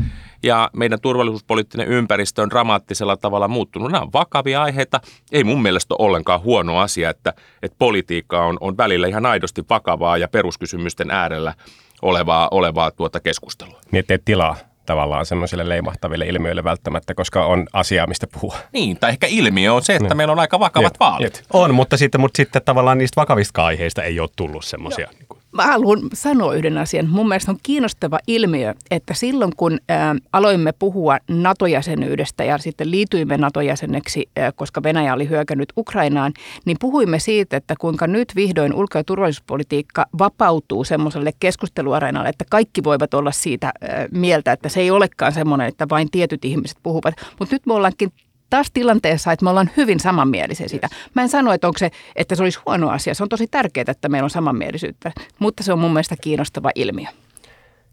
ja 0.42 0.70
meidän 0.76 1.00
turvallisuuspoliittinen 1.00 1.88
ympäristö 1.88 2.42
on 2.42 2.50
dramaattisella 2.50 3.16
tavalla 3.16 3.48
muuttunut. 3.48 3.92
Nämä 3.92 4.02
on 4.02 4.12
vakavia 4.12 4.62
aiheita. 4.62 5.00
Ei 5.32 5.44
mun 5.44 5.62
mielestä 5.62 5.94
ole 5.94 6.06
ollenkaan 6.06 6.42
huono 6.42 6.78
asia, 6.78 7.10
että, 7.10 7.32
että 7.62 7.76
politiikka 7.78 8.46
on, 8.46 8.58
on 8.60 8.76
välillä 8.76 9.06
ihan 9.06 9.26
aidosti 9.26 9.64
vakavaa 9.70 10.16
ja 10.16 10.28
peruskysymysten 10.28 11.10
äärellä 11.10 11.54
olevaa, 12.02 12.48
olevaa 12.50 12.90
tuota 12.90 13.20
keskustelua. 13.20 13.80
Niin 13.90 14.00
ettei 14.00 14.18
tilaa 14.24 14.56
tavallaan 14.86 15.26
semmoisille 15.26 15.68
leimahtaville 15.68 16.26
ilmiöille 16.26 16.64
välttämättä, 16.64 17.14
koska 17.14 17.46
on 17.46 17.66
asiaa, 17.72 18.06
mistä 18.06 18.26
puhua. 18.26 18.56
Niin, 18.72 18.96
tai 19.00 19.10
ehkä 19.10 19.26
ilmiö 19.26 19.74
on 19.74 19.82
se, 19.82 19.94
että 19.94 20.08
niin. 20.08 20.16
meillä 20.16 20.32
on 20.32 20.40
aika 20.40 20.60
vakavat 20.60 20.92
Jep. 20.94 21.00
vaalit. 21.00 21.36
Jep. 21.36 21.44
On, 21.52 21.74
mutta 21.74 21.96
sitten, 21.96 22.20
mutta 22.20 22.36
sitten 22.36 22.62
tavallaan 22.64 22.98
niistä 22.98 23.20
vakavista 23.20 23.64
aiheista 23.64 24.02
ei 24.02 24.20
ole 24.20 24.28
tullut 24.36 24.64
semmoisia. 24.64 25.08
Niin 25.18 25.39
Mä 25.52 25.62
haluan 25.62 26.00
sanoa 26.14 26.54
yhden 26.54 26.78
asian. 26.78 27.08
Mun 27.08 27.28
mielestä 27.28 27.50
on 27.52 27.58
kiinnostava 27.62 28.18
ilmiö, 28.26 28.74
että 28.90 29.14
silloin 29.14 29.52
kun 29.56 29.78
ä, 29.90 30.14
aloimme 30.32 30.72
puhua 30.72 31.18
NATO-jäsenyydestä 31.28 32.44
ja 32.44 32.58
sitten 32.58 32.90
liityimme 32.90 33.36
NATO-jäseneksi, 33.36 34.28
ä, 34.38 34.52
koska 34.52 34.82
Venäjä 34.82 35.14
oli 35.14 35.28
hyökännyt 35.28 35.72
Ukrainaan, 35.76 36.32
niin 36.64 36.76
puhuimme 36.80 37.18
siitä, 37.18 37.56
että 37.56 37.74
kuinka 37.80 38.06
nyt 38.06 38.32
vihdoin 38.36 38.74
ulko- 38.74 38.98
ja 38.98 39.04
turvallisuuspolitiikka 39.04 40.06
vapautuu 40.18 40.84
semmoiselle 40.84 41.30
keskusteluareenalle, 41.40 42.28
että 42.28 42.44
kaikki 42.50 42.84
voivat 42.84 43.14
olla 43.14 43.32
siitä 43.32 43.66
ä, 43.66 43.72
mieltä, 44.12 44.52
että 44.52 44.68
se 44.68 44.80
ei 44.80 44.90
olekaan 44.90 45.32
semmoinen, 45.32 45.68
että 45.68 45.86
vain 45.90 46.10
tietyt 46.10 46.44
ihmiset 46.44 46.78
puhuvat. 46.82 47.14
Mutta 47.38 47.54
nyt 47.54 47.66
me 47.66 47.74
ollaankin 47.74 48.12
taas 48.50 48.70
tilanteessa, 48.72 49.32
että 49.32 49.44
me 49.44 49.50
ollaan 49.50 49.70
hyvin 49.76 50.00
samanmielisiä 50.00 50.68
siitä. 50.68 50.88
Mä 51.14 51.22
en 51.22 51.28
sano, 51.28 51.52
että, 51.52 51.66
onko 51.66 51.78
se, 51.78 51.90
että 52.16 52.34
se 52.34 52.42
olisi 52.42 52.60
huono 52.66 52.90
asia. 52.90 53.14
Se 53.14 53.22
on 53.22 53.28
tosi 53.28 53.46
tärkeää, 53.46 53.84
että 53.88 54.08
meillä 54.08 54.26
on 54.26 54.30
samanmielisyyttä, 54.30 55.12
mutta 55.38 55.62
se 55.62 55.72
on 55.72 55.78
mun 55.78 55.92
mielestä 55.92 56.16
kiinnostava 56.20 56.70
ilmiö. 56.74 57.06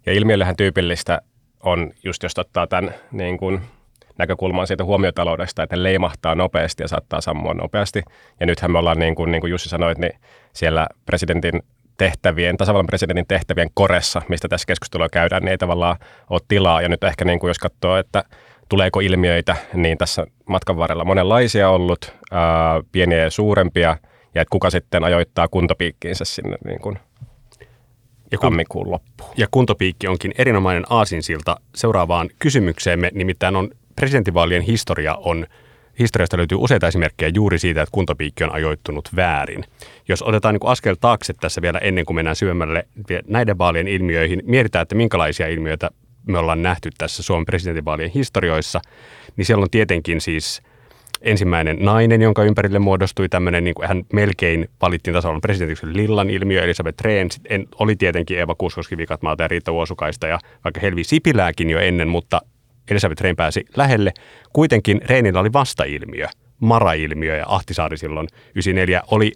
Ja 0.06 0.14
ilmiöllähän 0.14 0.56
tyypillistä 0.56 1.22
on, 1.64 1.92
just 2.04 2.24
jos 2.24 2.40
ottaa 2.40 2.68
tämän 2.68 2.94
niin 3.12 3.38
kuin 3.38 3.62
näkökulman 4.18 4.68
siitä 4.68 4.84
huomiotaloudesta, 4.84 5.64
että 5.64 5.84
leimahtaa 5.84 6.36
nopeasti 6.36 6.84
ja 6.84 6.88
saattaa 6.88 7.22
sammua 7.22 7.54
nopeasti. 7.54 8.04
Ja 8.40 8.46
nythän 8.46 8.72
me 8.72 8.80
ollaan, 8.80 9.00
niin 9.00 9.16
kuin, 9.16 9.32
niin 9.32 9.42
kuin 9.42 9.52
Jussi 9.52 9.70
sanoi, 9.70 9.94
niin 9.94 10.20
siellä 10.54 10.88
presidentin 11.06 11.64
tehtävien, 11.98 12.58
tasavallan 12.58 12.88
presidentin 12.88 13.28
tehtävien 13.28 13.70
koressa, 13.74 14.22
mistä 14.30 14.48
tässä 14.48 14.66
keskustelua 14.66 15.10
käydään, 15.10 15.44
niin 15.44 15.52
ei 15.52 15.58
tavallaan 15.58 15.98
ole 16.30 16.42
tilaa. 16.48 16.82
Ja 16.82 16.90
nyt 16.90 17.04
ehkä 17.04 17.26
niin 17.26 17.40
kuin 17.40 17.50
jos 17.50 17.60
katsoo, 17.60 17.98
että 17.98 18.24
tuleeko 18.70 19.00
ilmiöitä, 19.00 19.56
niin 19.74 19.98
tässä 19.98 20.28
matkan 20.50 20.78
varrella 20.78 21.06
monenlaisia 21.06 21.70
ollut, 21.70 22.14
ää, 22.32 22.82
pieniä 22.92 23.18
ja 23.18 23.30
suurempia, 23.30 23.98
ja 24.36 24.42
että 24.42 24.52
kuka 24.52 24.70
sitten 24.70 25.04
ajoittaa 25.04 25.48
kuntopiikkiinsä 25.48 26.26
sinne 26.26 26.58
niin 26.66 26.80
kuin 26.80 27.00
ja 28.32 28.38
kun, 28.38 28.50
tammikuun 28.50 28.92
loppuun. 28.92 29.30
Ja 29.38 29.48
kuntopiikki 29.52 30.08
onkin 30.08 30.34
erinomainen 30.38 30.84
aasinsilta 30.90 31.56
seuraavaan 31.76 32.30
kysymykseemme, 32.40 33.12
nimittäin 33.14 33.56
on 33.56 33.70
presidentinvaalien 33.96 34.62
historia 34.62 35.16
on 35.16 35.48
Historiasta 36.00 36.38
löytyy 36.38 36.58
useita 36.62 36.88
esimerkkejä 36.88 37.32
juuri 37.36 37.60
siitä, 37.60 37.82
että 37.82 37.92
kuntopiikki 37.92 38.44
on 38.44 38.52
ajoittunut 38.52 39.10
väärin. 39.16 39.64
Jos 40.08 40.22
otetaan 40.22 40.54
niin 40.54 40.70
askel 40.70 40.96
taakse 41.02 41.34
tässä 41.34 41.62
vielä 41.62 41.80
ennen 41.80 42.06
kuin 42.06 42.16
mennään 42.16 42.36
syvemmälle 42.36 42.88
näiden 43.28 43.58
vaalien 43.58 43.88
ilmiöihin, 43.88 44.42
mietitään, 44.46 44.84
että 44.84 44.96
minkälaisia 44.96 45.48
ilmiöitä 45.48 45.90
me 46.28 46.38
ollaan 46.38 46.62
nähty 46.62 46.90
tässä 46.98 47.24
Suomen 47.24 47.46
presidentinvaalien 47.46 48.12
historioissa, 48.12 48.82
niin 49.38 49.46
siellä 49.46 49.64
on 49.64 49.70
tietenkin 49.70 50.22
siis 50.22 50.62
ensimmäinen 51.22 51.78
nainen, 51.80 52.22
jonka 52.22 52.44
ympärille 52.44 52.80
muodostui 52.80 53.30
tämmöinen, 53.30 53.64
niin 53.64 53.76
hän 53.86 54.04
melkein 54.14 54.70
valittiin 54.82 55.14
tasavallan 55.14 55.42
presidentiksi 55.42 55.86
Lillan 55.94 56.30
ilmiö, 56.30 56.64
Elisabeth 56.64 57.04
Rehn, 57.04 57.30
en, 57.50 57.68
oli 57.80 57.96
tietenkin 57.96 58.40
Eeva 58.40 58.56
Kuskoski 58.56 58.98
Vikatmaalta 58.98 59.44
ja 59.44 59.48
Riitta 59.48 59.74
Vuosukaista 59.74 60.28
ja 60.28 60.40
vaikka 60.64 60.80
Helvi 60.82 61.04
Sipilääkin 61.04 61.70
jo 61.70 61.80
ennen, 61.80 62.08
mutta 62.08 62.42
Elisabeth 62.92 63.22
Rehn 63.22 63.36
pääsi 63.36 63.66
lähelle. 63.76 64.14
Kuitenkin 64.54 65.02
Rehnillä 65.06 65.40
oli 65.40 65.54
vastailmiö, 65.54 66.28
Mara-ilmiö 66.60 67.36
ja 67.36 67.46
Ahtisaari 67.48 67.98
silloin 67.98 68.28
94 68.56 69.02
oli 69.12 69.32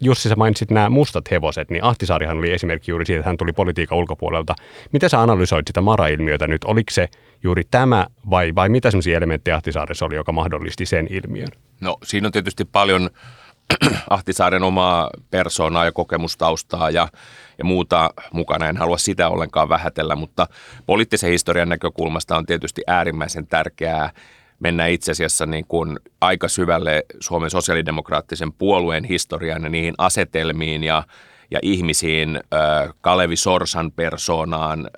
Jussi, 0.00 0.28
sä 0.28 0.36
mainitsit 0.36 0.70
nämä 0.70 0.88
mustat 0.88 1.30
hevoset, 1.30 1.70
niin 1.70 1.84
Ahtisaarihan 1.84 2.38
oli 2.38 2.52
esimerkki 2.52 2.90
juuri 2.90 3.06
siitä, 3.06 3.18
että 3.20 3.28
hän 3.28 3.36
tuli 3.36 3.52
politiikan 3.52 3.98
ulkopuolelta. 3.98 4.54
Miten 4.92 5.10
sä 5.10 5.22
analysoit 5.22 5.66
sitä 5.66 5.80
Mara-ilmiötä 5.80 6.46
nyt? 6.46 6.64
Oliko 6.64 6.90
se 6.90 7.08
juuri 7.42 7.62
tämä 7.70 8.06
vai, 8.30 8.54
vai 8.54 8.68
mitä 8.68 8.90
sellaisia 8.90 9.16
elementtejä 9.16 9.56
Ahtisaaressa 9.56 10.06
oli, 10.06 10.14
joka 10.14 10.32
mahdollisti 10.32 10.86
sen 10.86 11.06
ilmiön? 11.10 11.48
No 11.80 11.96
siinä 12.02 12.28
on 12.28 12.32
tietysti 12.32 12.64
paljon 12.64 13.10
Ahtisaaren 14.10 14.62
omaa 14.62 15.10
persoonaa 15.30 15.84
ja 15.84 15.92
kokemustaustaa 15.92 16.90
ja, 16.90 17.08
ja 17.58 17.64
muuta 17.64 18.10
mukana. 18.32 18.68
En 18.68 18.76
halua 18.76 18.98
sitä 18.98 19.28
ollenkaan 19.28 19.68
vähätellä, 19.68 20.16
mutta 20.16 20.46
poliittisen 20.86 21.30
historian 21.30 21.68
näkökulmasta 21.68 22.36
on 22.36 22.46
tietysti 22.46 22.82
äärimmäisen 22.86 23.46
tärkeää 23.46 24.10
mennä 24.60 24.86
itse 24.86 25.12
asiassa 25.12 25.46
niin 25.46 25.64
kuin 25.68 25.98
aika 26.20 26.48
syvälle 26.48 27.04
Suomen 27.20 27.50
sosiaalidemokraattisen 27.50 28.52
puolueen 28.52 29.04
historiaan 29.04 29.62
ja 29.62 29.68
niihin 29.68 29.94
asetelmiin 29.98 30.84
ja, 30.84 31.02
ja 31.50 31.58
ihmisiin, 31.62 32.40
Kalevi 33.00 33.36
Sorsan 33.36 33.92
persoonaan, 33.92 34.90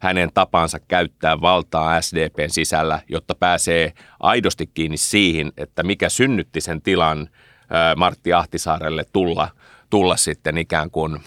hänen 0.00 0.30
tapansa 0.34 0.78
käyttää 0.88 1.40
valtaa 1.40 2.00
SDPn 2.00 2.50
sisällä, 2.50 3.00
jotta 3.08 3.34
pääsee 3.34 3.92
aidosti 4.20 4.66
kiinni 4.66 4.96
siihen, 4.96 5.52
että 5.56 5.82
mikä 5.82 6.08
synnytti 6.08 6.60
sen 6.60 6.82
tilan 6.82 7.28
Martti 7.96 8.32
Ahtisaarelle 8.32 9.04
tulla, 9.12 9.48
tulla 9.90 10.16
sitten 10.16 10.58
ikään 10.58 10.90
kuin 10.90 11.20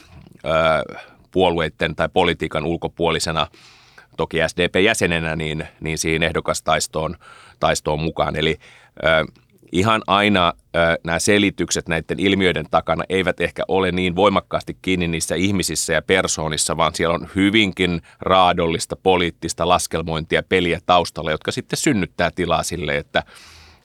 puolueiden 1.31 1.95
tai 1.95 2.09
politiikan 2.13 2.65
ulkopuolisena 2.65 3.47
toki 4.17 4.37
SDP-jäsenenä 4.47 5.35
niin, 5.35 5.67
niin 5.79 5.97
siihen 5.97 6.23
ehdokastaistoon 6.23 7.17
taistoon 7.61 7.99
mukaan. 7.99 8.35
Eli 8.35 8.57
äh, 9.05 9.43
ihan 9.71 10.01
aina 10.07 10.47
äh, 10.47 10.97
nämä 11.03 11.19
selitykset 11.19 11.87
näiden 11.87 12.19
ilmiöiden 12.19 12.65
takana 12.71 13.03
eivät 13.09 13.41
ehkä 13.41 13.63
ole 13.67 13.91
niin 13.91 14.15
voimakkaasti 14.15 14.77
kiinni 14.81 15.07
niissä 15.07 15.35
ihmisissä 15.35 15.93
ja 15.93 16.01
persoonissa, 16.01 16.77
vaan 16.77 16.95
siellä 16.95 17.15
on 17.15 17.27
hyvinkin 17.35 18.01
raadollista 18.19 18.95
poliittista 18.95 19.67
laskelmointia 19.67 20.43
peliä 20.43 20.79
taustalla, 20.85 21.31
jotka 21.31 21.51
sitten 21.51 21.77
synnyttää 21.77 22.31
tilaa 22.35 22.63
sille, 22.63 22.97
että, 22.97 23.23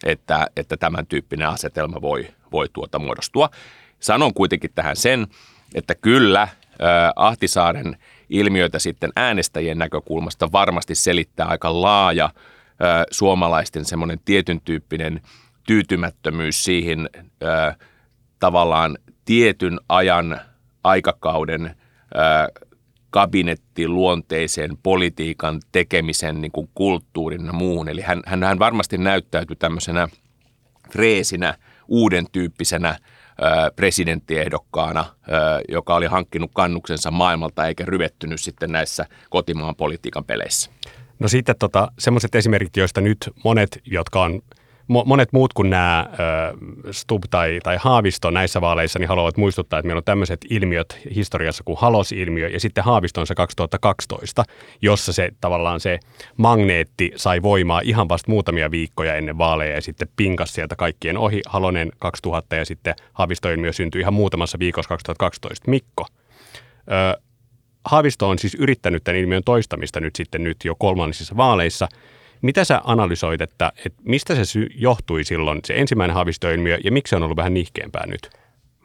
että, 0.05 0.47
että 0.57 0.77
tämän 0.77 1.07
tyyppinen 1.07 1.49
asetelma 1.49 2.01
voi, 2.01 2.29
voi 2.53 2.69
tuota 2.73 2.99
muodostua. 2.99 3.51
Sanon 4.01 4.35
kuitenkin 4.35 4.71
tähän 4.75 4.97
sen, 4.97 5.27
että 5.75 5.95
kyllä 5.95 6.49
Ahtisaaren 7.17 7.97
ilmiöitä 8.31 8.79
sitten 8.79 9.13
äänestäjien 9.17 9.79
näkökulmasta 9.79 10.53
varmasti 10.53 10.95
selittää 10.95 11.47
aika 11.47 11.83
laaja– 11.83 12.31
suomalaisten 13.11 13.85
semmoinen 13.85 14.19
tietyn 14.25 14.61
tyyppinen 14.61 15.21
tyytymättömyys 15.67 16.65
siihen 16.65 17.11
tavallaan 18.39 18.99
tietyn 19.25 19.81
ajan 19.89 20.41
aikakauden 20.85 21.77
kabinettiluonteiseen 23.11 24.77
politiikan 24.83 25.61
tekemisen 25.73 26.41
niin 26.41 26.53
kuin 26.53 26.71
kulttuurin 26.75 27.47
ja 27.47 27.53
muuhun. 27.53 27.89
Eli 27.89 28.01
hän, 28.01 28.23
hän, 28.27 28.43
hän 28.43 28.59
varmasti 28.59 28.99
näyttäytyi 28.99 29.57
tämmöisenä 29.57 30.09
freesinä, 30.93 31.55
uuden 31.89 32.27
tyyppisenä 32.33 32.99
presidenttiehdokkaana, 33.77 35.05
joka 35.69 35.95
oli 35.95 36.07
hankkinut 36.07 36.51
kannuksensa 36.55 37.11
maailmalta 37.11 37.67
eikä 37.67 37.85
ryvettynyt 37.85 38.41
sitten 38.41 38.73
näissä 38.73 39.07
kotimaan 39.31 39.77
politiikan 39.77 40.25
peleissä. 40.25 40.71
No 41.19 41.29
sitten 41.29 41.55
tota, 41.59 41.89
semmoiset 41.99 42.35
esimerkit, 42.35 42.77
joista 42.77 43.01
nyt 43.01 43.31
monet, 43.45 43.81
jotka 43.85 44.23
on 44.23 44.43
monet 44.89 45.33
muut 45.33 45.53
kuin 45.53 45.71
nämä 45.71 46.07
Stub 46.91 47.23
tai, 47.31 47.61
tai 47.63 47.77
Haavisto 47.81 48.31
näissä 48.31 48.61
vaaleissa, 48.61 48.99
niin 48.99 49.09
haluavat 49.09 49.37
muistuttaa, 49.37 49.79
että 49.79 49.87
meillä 49.87 49.99
on 49.99 50.05
tämmöiset 50.05 50.41
ilmiöt 50.51 50.99
historiassa 51.15 51.65
kuin 51.65 51.79
Halos-ilmiö 51.79 52.49
ja 52.49 52.61
sitten 52.61 52.85
Haavisto 52.85 53.21
on 53.21 53.27
se 53.27 53.35
2012, 53.35 54.45
jossa 54.83 55.13
se 55.13 55.31
tavallaan 55.41 55.81
se 55.81 55.99
magneetti 56.37 57.13
sai 57.17 57.43
voimaa 57.43 57.81
ihan 57.85 58.09
vasta 58.09 58.31
muutamia 58.31 58.71
viikkoja 58.71 59.15
ennen 59.15 59.39
vaaleja 59.39 59.75
ja 59.75 59.83
sitten 59.83 60.09
pinkas 60.17 60.55
sieltä 60.55 60.77
kaikkien 60.77 61.19
ohi. 61.19 61.41
Halonen 61.47 61.93
2000 61.99 62.57
ja 62.57 62.65
sitten 62.65 62.95
Haavisto-ilmiö 63.13 63.73
syntyi 63.73 64.01
ihan 64.01 64.15
muutamassa 64.15 64.59
viikossa 64.59 64.89
2012. 64.89 65.71
Mikko, 65.71 66.07
Haavisto 67.87 68.29
on 68.29 68.39
siis 68.39 68.55
yrittänyt 68.55 69.05
tämän 69.05 69.21
ilmiön 69.21 69.43
toistamista 69.45 70.01
nyt 70.01 70.17
sitten 70.17 70.45
nyt 70.45 70.57
jo 70.65 70.75
kolmansissa 70.75 71.37
vaaleissa. 71.37 71.89
Mitä 72.43 72.65
sä 72.65 72.81
analysoit, 72.85 73.41
että, 73.41 73.73
että 73.87 74.03
mistä 74.05 74.35
se 74.35 74.45
sy- 74.45 74.69
johtui 74.75 75.25
silloin, 75.25 75.61
se 75.65 75.75
ensimmäinen 75.75 76.15
haavistoilmiö, 76.15 76.79
ja 76.85 76.93
miksi 76.93 77.11
se 77.11 77.17
on 77.17 77.23
ollut 77.23 77.37
vähän 77.37 77.55
nihkeämpää 77.55 78.07
nyt? 78.07 78.31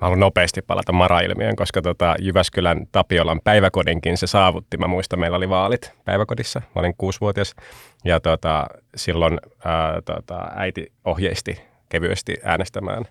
Mä 0.01 0.05
haluan 0.05 0.19
nopeasti 0.19 0.61
palata 0.61 0.91
Mara-ilmiön, 0.91 1.55
koska 1.55 1.81
tota 1.81 2.15
Jyväskylän 2.19 2.87
Tapiolan 2.91 3.41
päiväkodinkin 3.43 4.17
se 4.17 4.27
saavutti. 4.27 4.77
Mä 4.77 4.87
muistan, 4.87 5.19
meillä 5.19 5.37
oli 5.37 5.49
vaalit 5.49 5.91
päiväkodissa. 6.05 6.59
Mä 6.59 6.79
olin 6.79 6.93
kuusivuotias 6.97 7.55
ja 8.05 8.19
tota, 8.19 8.67
silloin 8.95 9.39
ää, 9.65 10.01
tota, 10.01 10.51
äiti 10.55 10.91
ohjeisti 11.05 11.61
kevyesti 11.89 12.37
äänestämään 12.43 13.05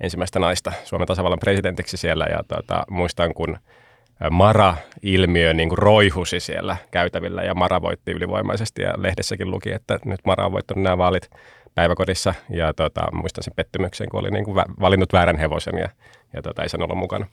ensimmäistä 0.00 0.38
naista 0.38 0.72
Suomen 0.84 1.08
tasavallan 1.08 1.38
presidentiksi 1.38 1.96
siellä. 1.96 2.24
Ja 2.24 2.44
tota, 2.48 2.84
muistan, 2.90 3.34
kun 3.34 3.58
Mara-ilmiö 4.30 5.54
niin 5.54 5.68
kuin 5.68 5.78
roihusi 5.78 6.40
siellä 6.40 6.76
käytävillä 6.90 7.42
ja 7.42 7.54
Mara 7.54 7.82
voitti 7.82 8.12
ylivoimaisesti 8.12 8.82
ja 8.82 8.94
lehdessäkin 8.96 9.50
luki, 9.50 9.72
että 9.72 9.98
nyt 10.04 10.20
Mara 10.24 10.46
on 10.46 10.52
voittanut 10.52 10.82
nämä 10.82 10.98
vaalit 10.98 11.30
päiväkodissa 11.74 12.34
ja 12.50 12.74
tota, 12.74 13.02
muistan 13.12 13.44
sen 13.44 13.54
pettymyksen, 13.56 14.08
kun 14.08 14.20
oli 14.20 14.30
niin 14.30 14.44
kuin 14.44 14.56
valinnut 14.80 15.12
väärän 15.12 15.38
hevosen 15.38 15.78
ja, 15.78 15.88
ja 16.32 16.42
tota, 16.42 16.62
ei 16.62 16.68
sen 16.68 16.82
olla 16.82 16.94
mukana. 16.94 17.26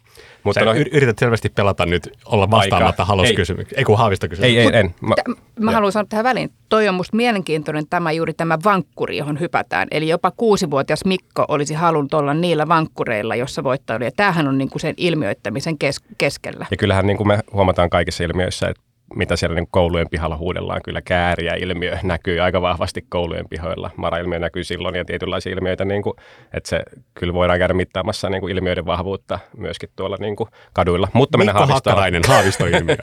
Mutta 0.43 0.59
Sä 0.59 0.65
no, 0.65 0.73
yrität 0.91 1.19
selvästi 1.19 1.49
pelata 1.49 1.85
nyt, 1.85 2.09
olla 2.25 2.51
vastaamatta 2.51 3.05
haluskysymyksiä. 3.05 3.77
Ei 3.77 3.83
kun 3.83 3.97
haavista 3.97 4.27
Ei, 4.41 4.59
ei, 4.59 4.69
en. 4.73 4.95
Mä, 5.01 5.15
mä 5.59 5.71
haluan 5.71 5.91
sanoa 5.91 6.05
tähän 6.09 6.23
väliin. 6.23 6.51
Toi 6.69 6.87
on 6.87 6.95
musta 6.95 7.17
mielenkiintoinen 7.17 7.87
tämä 7.89 8.11
juuri 8.11 8.33
tämä 8.33 8.57
vankkuri, 8.63 9.17
johon 9.17 9.39
hypätään. 9.39 9.87
Eli 9.91 10.09
jopa 10.09 10.31
kuusivuotias 10.31 11.05
Mikko 11.05 11.45
olisi 11.47 11.73
halunnut 11.73 12.13
olla 12.13 12.33
niillä 12.33 12.67
vankkureilla, 12.67 13.35
jossa 13.35 13.63
voittaa 13.63 13.97
Ja 13.97 14.11
tämähän 14.15 14.47
on 14.47 14.57
niin 14.57 14.69
kuin 14.69 14.81
sen 14.81 14.93
ilmiöittämisen 14.97 15.77
kes- 15.77 16.03
keskellä. 16.17 16.65
Ja 16.71 16.77
kyllähän 16.77 17.07
niin 17.07 17.17
kuin 17.17 17.27
me 17.27 17.39
huomataan 17.53 17.89
kaikissa 17.89 18.23
ilmiöissä, 18.23 18.67
että 18.67 18.90
mitä 19.15 19.35
siellä 19.35 19.55
niin 19.55 19.67
koulujen 19.71 20.09
pihalla 20.09 20.37
huudellaan, 20.37 20.81
kyllä 20.81 21.01
kääriä 21.01 21.53
ilmiö 21.53 21.97
näkyy 22.03 22.39
aika 22.39 22.61
vahvasti 22.61 23.05
koulujen 23.09 23.49
pihoilla. 23.49 23.91
Mara-ilmiö 23.95 24.39
näkyy 24.39 24.63
silloin 24.63 24.95
ja 24.95 25.05
tietynlaisia 25.05 25.53
ilmiöitä, 25.53 25.85
niin 25.85 26.01
kuin, 26.03 26.13
että 26.53 26.69
se 26.69 26.83
kyllä 27.13 27.33
voidaan 27.33 27.59
käydä 27.59 27.73
mittaamassa 27.73 28.29
niin 28.29 28.41
kuin 28.41 28.55
ilmiöiden 28.55 28.85
vahvuutta 28.85 29.39
myöskin 29.57 29.89
tuolla 29.95 30.17
niin 30.19 30.35
kuin 30.35 30.49
kaduilla. 30.73 31.07
Mutta 31.13 31.37
Mikko 31.37 31.53
Haavistoon. 31.53 31.75
Hakkarainen, 31.75 32.21
Haavistoilmiö. 32.27 32.95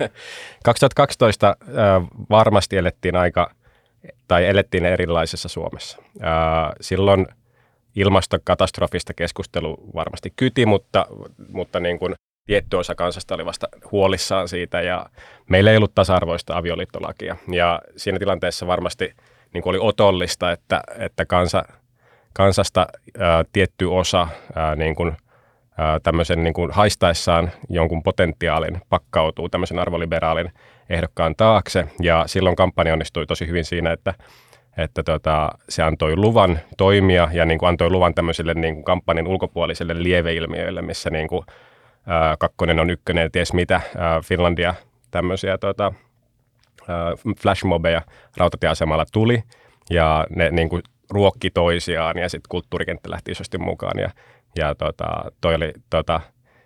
2012 0.64 1.48
äh, 1.48 1.56
varmasti 2.30 2.76
elettiin 2.76 3.16
aika, 3.16 3.50
tai 4.28 4.46
elettiin 4.46 4.86
erilaisessa 4.86 5.48
Suomessa. 5.48 5.98
Äh, 6.22 6.72
silloin 6.80 7.26
ilmastokatastrofista 7.96 9.14
keskustelu 9.14 9.76
varmasti 9.94 10.32
kyti, 10.36 10.66
mutta, 10.66 11.06
mutta 11.48 11.80
niin 11.80 11.98
kuin 11.98 12.14
tietty 12.48 12.76
osa 12.76 12.94
kansasta 12.94 13.34
oli 13.34 13.44
vasta 13.44 13.68
huolissaan 13.92 14.48
siitä 14.48 14.80
ja 14.80 15.06
meillä 15.48 15.70
ei 15.70 15.76
ollut 15.76 15.94
tasa-arvoista 15.94 16.56
avioliittolakia. 16.56 17.36
Ja 17.52 17.80
siinä 17.96 18.18
tilanteessa 18.18 18.66
varmasti 18.66 19.14
niin 19.54 19.62
kuin 19.62 19.70
oli 19.70 19.88
otollista, 19.88 20.52
että, 20.52 20.80
että 20.98 21.26
kansa, 21.26 21.64
kansasta 22.32 22.86
ää, 23.18 23.44
tietty 23.52 23.84
osa 23.84 24.28
ää, 24.54 24.76
niin 24.76 24.94
kuin, 24.94 25.16
ää, 25.78 26.00
tämmöisen 26.00 26.44
niin 26.44 26.54
kuin 26.54 26.70
haistaessaan 26.70 27.50
jonkun 27.68 28.02
potentiaalin 28.02 28.80
pakkautuu 28.88 29.48
tämmöisen 29.48 29.78
arvoliberaalin 29.78 30.52
ehdokkaan 30.90 31.34
taakse. 31.36 31.84
Ja 32.02 32.24
silloin 32.26 32.56
kampanja 32.56 32.92
onnistui 32.92 33.26
tosi 33.26 33.46
hyvin 33.46 33.64
siinä, 33.64 33.92
että 33.92 34.14
että 34.76 35.02
tota, 35.02 35.50
se 35.68 35.82
antoi 35.82 36.16
luvan 36.16 36.58
toimia 36.76 37.28
ja 37.32 37.44
niin 37.44 37.58
kuin 37.58 37.68
antoi 37.68 37.90
luvan 37.90 38.14
tämmöisille 38.14 38.54
niin 38.54 38.74
kuin 38.74 38.84
kampanjan 38.84 39.26
ulkopuolisille 39.26 40.02
lieveilmiöille, 40.02 40.82
missä 40.82 41.10
niin 41.10 41.28
kuin, 41.28 41.46
kakkonen 42.38 42.80
on 42.80 42.90
ykkönen, 42.90 43.32
ties 43.32 43.52
mitä, 43.52 43.80
ää, 43.96 44.20
Finlandia, 44.20 44.74
tämmöisiä 45.10 45.58
tota, 45.58 45.92
flashmobeja 47.42 48.02
rautatieasemalla 48.36 49.04
tuli. 49.12 49.42
Ja 49.90 50.26
ne 50.30 50.50
niin 50.50 50.68
kuin, 50.68 50.82
ruokki 51.10 51.50
toisiaan 51.50 52.18
ja 52.18 52.28
sitten 52.28 52.48
kulttuurikenttä 52.48 53.10
lähti 53.10 53.32
isosti 53.32 53.58
mukaan. 53.58 53.98
Ja, 53.98 54.10
ja 54.56 54.74
tota, 54.74 55.06
toi 55.40 55.54
oli 55.54 55.72
tota, 55.90 56.20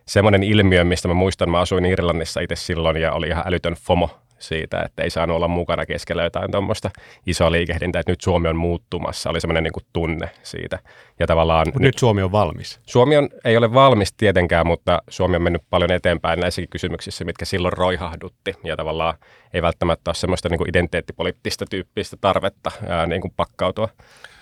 semmoinen 0.07 0.43
ilmiö, 0.43 0.85
mistä 0.85 1.09
mä 1.09 1.15
muistan, 1.15 1.51
mä 1.51 1.61
asuin 1.61 1.85
Irlannissa 1.85 2.41
itse 2.41 2.57
silloin 2.57 2.97
ja 2.97 3.13
oli 3.13 3.29
ihan 3.29 3.45
älytön 3.47 3.75
FOMO 3.75 4.22
siitä, 4.43 4.83
että 4.83 5.03
ei 5.03 5.11
saanut 5.11 5.37
olla 5.37 5.49
mukana 5.49 5.87
keskellä 5.87 6.23
jotain 6.23 6.51
tuommoista 6.51 6.91
isoa 7.27 7.53
liikehdintää, 7.53 8.01
että 8.01 8.13
nyt 8.13 8.21
Suomi 8.21 8.49
on 8.49 8.57
muuttumassa. 8.57 9.31
Oli 9.31 9.41
semmoinen 9.41 9.63
niin 9.63 9.87
tunne 9.93 10.31
siitä. 10.43 10.79
Ja 11.19 11.27
tavallaan 11.27 11.67
nyt, 11.67 11.75
nyt 11.75 11.99
Suomi 11.99 12.23
on 12.23 12.33
valmis. 12.33 12.81
Suomi 12.87 13.17
on, 13.17 13.29
ei 13.45 13.57
ole 13.57 13.75
valmis 13.75 14.13
tietenkään, 14.13 14.67
mutta 14.67 15.03
Suomi 15.09 15.37
on 15.37 15.43
mennyt 15.43 15.63
paljon 15.71 15.93
eteenpäin 15.93 16.41
näissäkin 16.41 16.71
kysymyksissä, 16.71 17.25
mitkä 17.25 17.45
silloin 17.45 17.73
roihahdutti. 17.73 18.55
Ja 18.65 18.77
tavallaan 18.77 19.15
ei 19.55 19.63
välttämättä 19.63 20.09
ole 20.09 20.15
semmoista 20.15 20.49
niin 20.49 20.59
kuin 20.59 20.69
identiteettipoliittista 20.69 21.65
tyyppistä 21.71 22.17
tarvetta 22.21 22.71
ää, 22.89 23.07
niin 23.07 23.21
kuin 23.21 23.33
pakkautua 23.37 23.89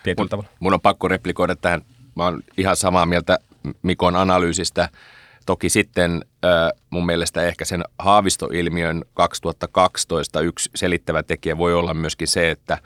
tietyllä 0.03 0.25
mun, 0.25 0.29
tavalla. 0.29 0.49
Mun 0.61 0.75
on 0.75 0.81
pakko 0.81 1.09
replikoida 1.09 1.57
tähän. 1.57 1.83
Mä 2.17 2.25
oon 2.25 2.43
ihan 2.57 2.77
samaa 2.77 3.07
mieltä 3.07 3.39
Mikon 3.83 4.17
analyysistä 4.17 4.89
Toki 5.47 5.69
sitten 5.69 6.25
mun 6.91 7.07
mielestä 7.07 7.43
ehkä 7.43 7.65
sen 7.65 7.85
haavistoilmiön 7.99 9.05
2012 9.15 10.41
yksi 10.41 10.71
selittävä 10.75 11.23
tekijä 11.23 11.59
voi 11.59 11.75
olla 11.75 11.95
myöskin 11.95 12.29
se, 12.29 12.51
että 12.51 12.79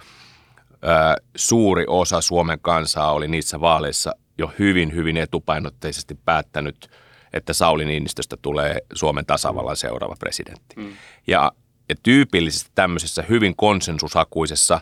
suuri 1.36 1.84
osa 1.88 2.20
Suomen 2.20 2.60
kansaa 2.60 3.12
oli 3.12 3.28
niissä 3.28 3.60
vaaleissa 3.60 4.12
jo 4.38 4.52
hyvin, 4.58 4.94
hyvin 4.94 5.16
etupainotteisesti 5.16 6.18
päättänyt, 6.24 6.90
että 7.32 7.52
Sauli 7.52 7.84
Niinistöstä 7.84 8.36
tulee 8.42 8.78
Suomen 8.92 9.26
tasavallan 9.26 9.76
seuraava 9.76 10.16
presidentti. 10.18 10.76
Mm. 10.76 10.92
Ja, 11.26 11.52
ja 11.88 11.94
tyypillisesti 12.02 12.70
tämmöisessä 12.74 13.24
hyvin 13.28 13.56
konsensushakuisessa 13.56 14.80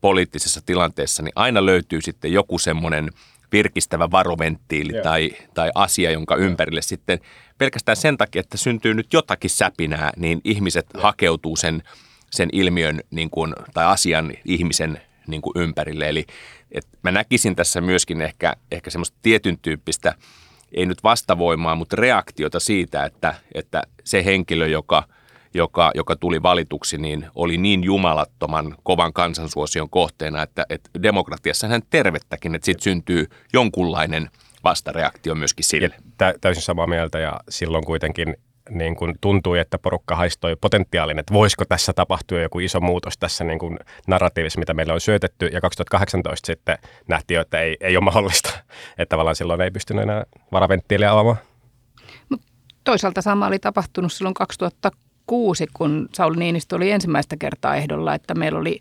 poliittisessa 0.00 0.60
tilanteessa, 0.66 1.22
niin 1.22 1.32
aina 1.36 1.66
löytyy 1.66 2.00
sitten 2.00 2.32
joku 2.32 2.58
semmoinen– 2.58 3.10
virkistävä 3.52 4.10
varoventtiili 4.10 4.92
tai, 5.02 5.30
tai 5.54 5.70
asia, 5.74 6.10
jonka 6.10 6.36
ympärille 6.36 6.82
sitten 6.82 7.20
pelkästään 7.58 7.96
sen 7.96 8.16
takia, 8.16 8.40
että 8.40 8.56
syntyy 8.56 8.94
nyt 8.94 9.12
jotakin 9.12 9.50
säpinää, 9.50 10.12
niin 10.16 10.40
ihmiset 10.44 10.86
ja. 10.94 11.00
hakeutuu 11.00 11.56
sen, 11.56 11.82
sen 12.30 12.48
ilmiön 12.52 13.00
niin 13.10 13.30
kuin, 13.30 13.54
tai 13.74 13.84
asian 13.84 14.32
ihmisen 14.44 15.00
niin 15.26 15.42
kuin 15.42 15.52
ympärille. 15.56 16.08
Eli 16.08 16.26
et 16.72 16.86
mä 17.02 17.10
näkisin 17.10 17.56
tässä 17.56 17.80
myöskin 17.80 18.20
ehkä, 18.20 18.56
ehkä 18.70 18.90
semmoista 18.90 19.18
tietyn 19.22 19.58
tyyppistä, 19.58 20.14
ei 20.72 20.86
nyt 20.86 21.02
vastavoimaa, 21.04 21.74
mutta 21.74 21.96
reaktiota 21.96 22.60
siitä, 22.60 23.04
että, 23.04 23.34
että 23.54 23.82
se 24.04 24.24
henkilö, 24.24 24.66
joka– 24.66 25.04
joka, 25.54 25.90
joka 25.94 26.16
tuli 26.16 26.42
valituksi, 26.42 26.98
niin 26.98 27.26
oli 27.34 27.56
niin 27.56 27.84
jumalattoman 27.84 28.74
kovan 28.82 29.12
kansansuosion 29.12 29.90
kohteena, 29.90 30.42
että, 30.42 30.66
että 30.70 30.90
demokratiassa 31.02 31.68
hän 31.68 31.82
tervettäkin, 31.90 32.54
että 32.54 32.64
siitä 32.64 32.82
syntyy 32.82 33.26
jonkunlainen 33.52 34.30
vastareaktio 34.64 35.34
myöskin 35.34 35.64
sille. 35.64 35.90
Tä, 36.18 36.34
täysin 36.40 36.62
samaa 36.62 36.86
mieltä 36.86 37.18
ja 37.18 37.40
silloin 37.48 37.84
kuitenkin 37.84 38.36
niin 38.70 38.96
kuin 38.96 39.14
tuntui, 39.20 39.58
että 39.58 39.78
porukka 39.78 40.16
haistoi 40.16 40.56
potentiaalin, 40.56 41.18
että 41.18 41.34
voisiko 41.34 41.64
tässä 41.64 41.92
tapahtua 41.92 42.40
joku 42.40 42.58
iso 42.58 42.80
muutos 42.80 43.18
tässä 43.18 43.44
niin 43.44 43.58
kuin 43.58 43.78
narratiivissa, 44.06 44.58
mitä 44.58 44.74
meillä 44.74 44.94
on 44.94 45.00
syötetty. 45.00 45.46
Ja 45.46 45.60
2018 45.60 46.46
sitten 46.46 46.78
nähtiin, 47.08 47.40
että 47.40 47.60
ei, 47.60 47.76
ei 47.80 47.96
ole 47.96 48.04
mahdollista, 48.04 48.50
että 48.98 49.10
tavallaan 49.10 49.36
silloin 49.36 49.60
ei 49.60 49.70
pystynyt 49.70 50.02
enää 50.02 50.24
varaventtiiliä 50.52 51.12
avaamaan. 51.12 51.36
Toisaalta 52.84 53.22
sama 53.22 53.46
oli 53.46 53.58
tapahtunut 53.58 54.12
silloin 54.12 54.34
2000 54.34 54.90
2006, 55.26 55.66
kun 55.74 56.08
Sauli 56.14 56.36
Niinistö 56.36 56.76
oli 56.76 56.90
ensimmäistä 56.90 57.36
kertaa 57.36 57.76
ehdolla, 57.76 58.14
että 58.14 58.34
meillä 58.34 58.58
oli 58.58 58.80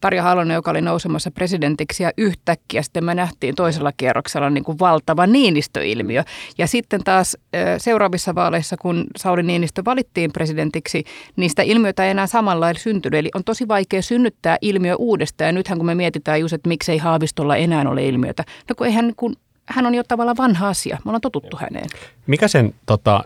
Tarja 0.00 0.22
Halonen, 0.22 0.54
joka 0.54 0.70
oli 0.70 0.80
nousemassa 0.80 1.30
presidentiksi 1.30 2.02
ja 2.02 2.12
yhtäkkiä 2.16 2.82
sitten 2.82 3.04
me 3.04 3.14
nähtiin 3.14 3.54
toisella 3.54 3.92
kierroksella 3.96 4.50
niin 4.50 4.64
kuin 4.64 4.78
valtava 4.78 5.26
Niinistö-ilmiö. 5.26 6.24
Ja 6.58 6.66
sitten 6.66 7.04
taas 7.04 7.36
seuraavissa 7.78 8.34
vaaleissa, 8.34 8.76
kun 8.76 9.04
Sauli 9.16 9.42
Niinistö 9.42 9.82
valittiin 9.84 10.32
presidentiksi, 10.32 11.04
sitä 11.46 11.62
ilmiötä 11.62 12.04
ei 12.04 12.10
enää 12.10 12.26
samalla 12.26 12.60
lailla 12.60 12.80
syntynyt. 12.80 13.18
Eli 13.18 13.30
on 13.34 13.44
tosi 13.44 13.68
vaikea 13.68 14.02
synnyttää 14.02 14.58
ilmiö 14.60 14.96
uudestaan. 14.96 15.48
Ja 15.48 15.52
nythän 15.52 15.78
kun 15.78 15.86
me 15.86 15.94
mietitään 15.94 16.40
just, 16.40 16.54
että 16.54 16.68
miksei 16.68 16.98
Haavistolla 16.98 17.56
enää 17.56 17.84
ole 17.88 18.06
ilmiötä. 18.06 18.44
No 18.68 18.74
kun 18.74 18.86
eihän 18.86 19.12
kun 19.16 19.36
hän 19.66 19.86
on 19.86 19.94
jo 19.94 20.02
tavallaan 20.08 20.36
vanha 20.36 20.68
asia. 20.68 20.98
Me 21.04 21.08
ollaan 21.08 21.20
totuttu 21.20 21.56
häneen. 21.56 21.86
Mikä 22.26 22.48
sen 22.48 22.74
tota, 22.86 23.24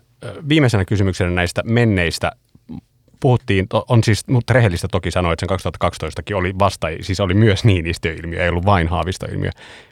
viimeisenä 0.48 0.84
kysymyksenä 0.84 1.30
näistä 1.30 1.62
menneistä 1.64 2.32
puhuttiin, 3.20 3.66
on 3.88 4.04
siis, 4.04 4.26
mutta 4.28 4.52
rehellistä 4.52 4.88
toki 4.92 5.10
sanoa, 5.10 5.32
että 5.32 5.46
sen 5.46 5.58
2012kin 5.84 6.36
oli 6.36 6.54
vasta, 6.58 6.86
siis 7.00 7.20
oli 7.20 7.34
myös 7.34 7.64
Niinistöilmiö, 7.64 8.42
ei 8.42 8.48
ollut 8.48 8.66
vain 8.66 8.88
Haavistoilmiö. 8.88 9.50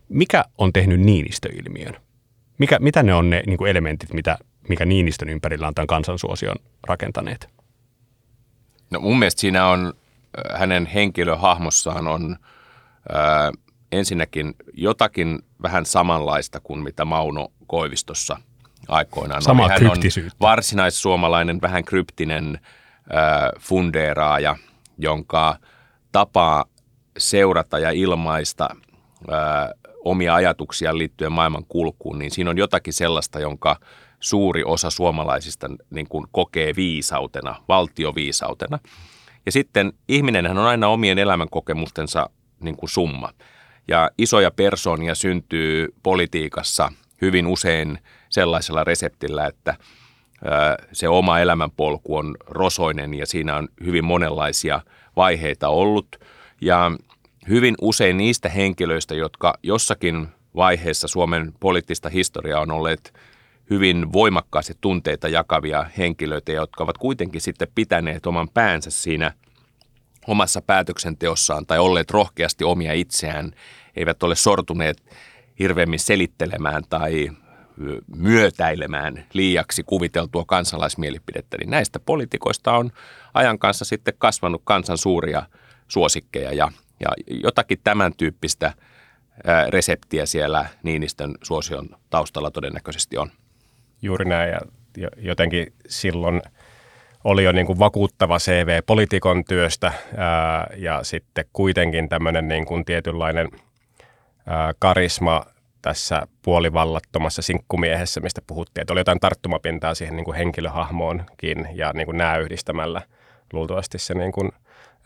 Mikä 0.08 0.44
on 0.58 0.72
tehnyt 0.72 1.00
Niinistöilmiön? 1.00 1.96
Mikä, 2.58 2.78
mitä 2.78 3.02
ne 3.02 3.14
on 3.14 3.30
ne 3.30 3.42
niin 3.46 3.58
kuin 3.58 3.70
elementit, 3.70 4.12
mitä, 4.12 4.38
mikä 4.68 4.84
Niinistön 4.84 5.28
ympärillä 5.28 5.68
on 5.68 5.74
tämän 5.74 5.86
kansansuosion 5.86 6.56
rakentaneet? 6.86 7.48
No 8.90 9.00
mun 9.00 9.18
mielestä 9.18 9.40
siinä 9.40 9.66
on, 9.66 9.92
hänen 10.54 10.86
henkilöhahmossaan 10.86 12.08
on 12.08 12.36
ää, 13.12 13.52
ensinnäkin 13.92 14.54
jotakin 14.72 15.38
vähän 15.62 15.86
samanlaista 15.86 16.60
kuin 16.60 16.80
mitä 16.80 17.04
Mauno 17.04 17.48
Koivistossa 17.66 18.36
aikoinaan 18.88 19.42
Sama 19.42 19.64
oli. 19.64 19.72
Hän 19.72 19.90
on 19.90 19.98
varsinaissuomalainen, 20.40 21.60
vähän 21.60 21.84
kryptinen 21.84 22.60
äh, 23.14 23.50
fundeeraaja, 23.60 24.56
jonka 24.98 25.56
tapa 26.12 26.64
seurata 27.18 27.78
ja 27.78 27.90
ilmaista 27.90 28.68
äh, 29.32 29.92
omia 30.04 30.34
ajatuksia 30.34 30.98
liittyen 30.98 31.32
maailman 31.32 31.64
kulkuun, 31.68 32.18
niin 32.18 32.30
siinä 32.30 32.50
on 32.50 32.58
jotakin 32.58 32.92
sellaista, 32.92 33.40
jonka 33.40 33.76
suuri 34.20 34.64
osa 34.64 34.90
suomalaisista 34.90 35.66
niin 35.90 36.08
kuin 36.08 36.26
kokee 36.32 36.72
viisautena, 36.76 37.54
valtioviisautena. 37.68 38.78
Ja 39.46 39.52
sitten 39.52 39.92
ihminenhän 40.08 40.58
on 40.58 40.66
aina 40.66 40.88
omien 40.88 41.18
elämänkokemustensa 41.18 42.30
niin 42.60 42.76
kuin 42.76 42.90
summa. 42.90 43.30
Ja 43.88 44.10
isoja 44.18 44.50
persoonia 44.50 45.14
syntyy 45.14 45.88
politiikassa 46.02 46.92
hyvin 47.22 47.46
usein 47.46 47.98
sellaisella 48.36 48.84
reseptillä, 48.84 49.46
että 49.46 49.74
se 50.92 51.08
oma 51.08 51.38
elämänpolku 51.40 52.16
on 52.16 52.36
rosoinen 52.46 53.14
ja 53.14 53.26
siinä 53.26 53.56
on 53.56 53.68
hyvin 53.84 54.04
monenlaisia 54.04 54.80
vaiheita 55.16 55.68
ollut. 55.68 56.16
Ja 56.60 56.90
hyvin 57.48 57.74
usein 57.80 58.16
niistä 58.16 58.48
henkilöistä, 58.48 59.14
jotka 59.14 59.54
jossakin 59.62 60.28
vaiheessa 60.56 61.08
Suomen 61.08 61.52
poliittista 61.60 62.08
historiaa 62.08 62.60
on 62.60 62.70
olleet 62.70 63.14
hyvin 63.70 64.12
voimakkaasti 64.12 64.74
tunteita 64.80 65.28
jakavia 65.28 65.86
henkilöitä, 65.98 66.52
jotka 66.52 66.84
ovat 66.84 66.98
kuitenkin 66.98 67.40
sitten 67.40 67.68
pitäneet 67.74 68.26
oman 68.26 68.48
päänsä 68.48 68.90
siinä 68.90 69.32
omassa 70.26 70.62
päätöksenteossaan 70.62 71.66
tai 71.66 71.78
olleet 71.78 72.10
rohkeasti 72.10 72.64
omia 72.64 72.92
itseään, 72.92 73.52
eivät 73.96 74.22
ole 74.22 74.34
sortuneet 74.34 75.02
hirveämmin 75.58 75.98
selittelemään 75.98 76.82
tai 76.90 77.30
myötäilemään 78.16 79.24
liiaksi 79.32 79.82
kuviteltua 79.82 80.44
kansalaismielipidettä, 80.46 81.56
niin 81.58 81.70
näistä 81.70 82.00
poliitikoista 82.00 82.72
on 82.72 82.90
ajan 83.34 83.58
kanssa 83.58 83.84
sitten 83.84 84.14
kasvanut 84.18 84.62
kansan 84.64 84.98
suuria 84.98 85.42
suosikkeja 85.88 86.52
ja, 86.52 86.70
ja 87.00 87.08
jotakin 87.42 87.78
tämän 87.84 88.12
tyyppistä 88.16 88.72
reseptiä 89.68 90.26
siellä 90.26 90.66
Niinistön 90.82 91.34
suosion 91.42 91.88
taustalla 92.10 92.50
todennäköisesti 92.50 93.18
on. 93.18 93.30
Juuri 94.02 94.24
näin 94.24 94.50
ja 94.50 95.08
jotenkin 95.16 95.72
silloin 95.88 96.42
oli 97.24 97.44
jo 97.44 97.52
niin 97.52 97.66
kuin 97.66 97.78
vakuuttava 97.78 98.38
CV 98.38 98.82
poliitikon 98.86 99.44
työstä 99.44 99.92
ää, 100.16 100.66
ja 100.76 101.04
sitten 101.04 101.44
kuitenkin 101.52 102.08
tämmöinen 102.08 102.48
niin 102.48 102.66
kuin 102.66 102.84
tietynlainen 102.84 103.48
ää, 104.46 104.74
karisma 104.78 105.44
tässä 105.86 106.26
puolivallattomassa 106.42 107.42
sinkkumiehessä, 107.42 108.20
mistä 108.20 108.40
puhuttiin, 108.46 108.82
että 108.82 108.92
oli 108.92 109.00
jotain 109.00 109.20
tarttumapintaa 109.20 109.94
siihen 109.94 110.16
niin 110.16 110.24
kuin 110.24 110.36
henkilöhahmoonkin 110.36 111.68
ja 111.74 111.92
niin 111.92 112.06
kuin 112.06 112.16
nämä 112.16 112.36
yhdistämällä. 112.36 113.02
Luultavasti 113.52 113.98
se 113.98 114.14
niin 114.14 114.32
kuin, 114.32 114.52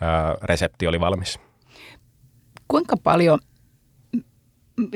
ää, 0.00 0.34
resepti 0.42 0.86
oli 0.86 1.00
valmis. 1.00 1.38
Kuinka 2.68 2.96
paljon 2.96 3.38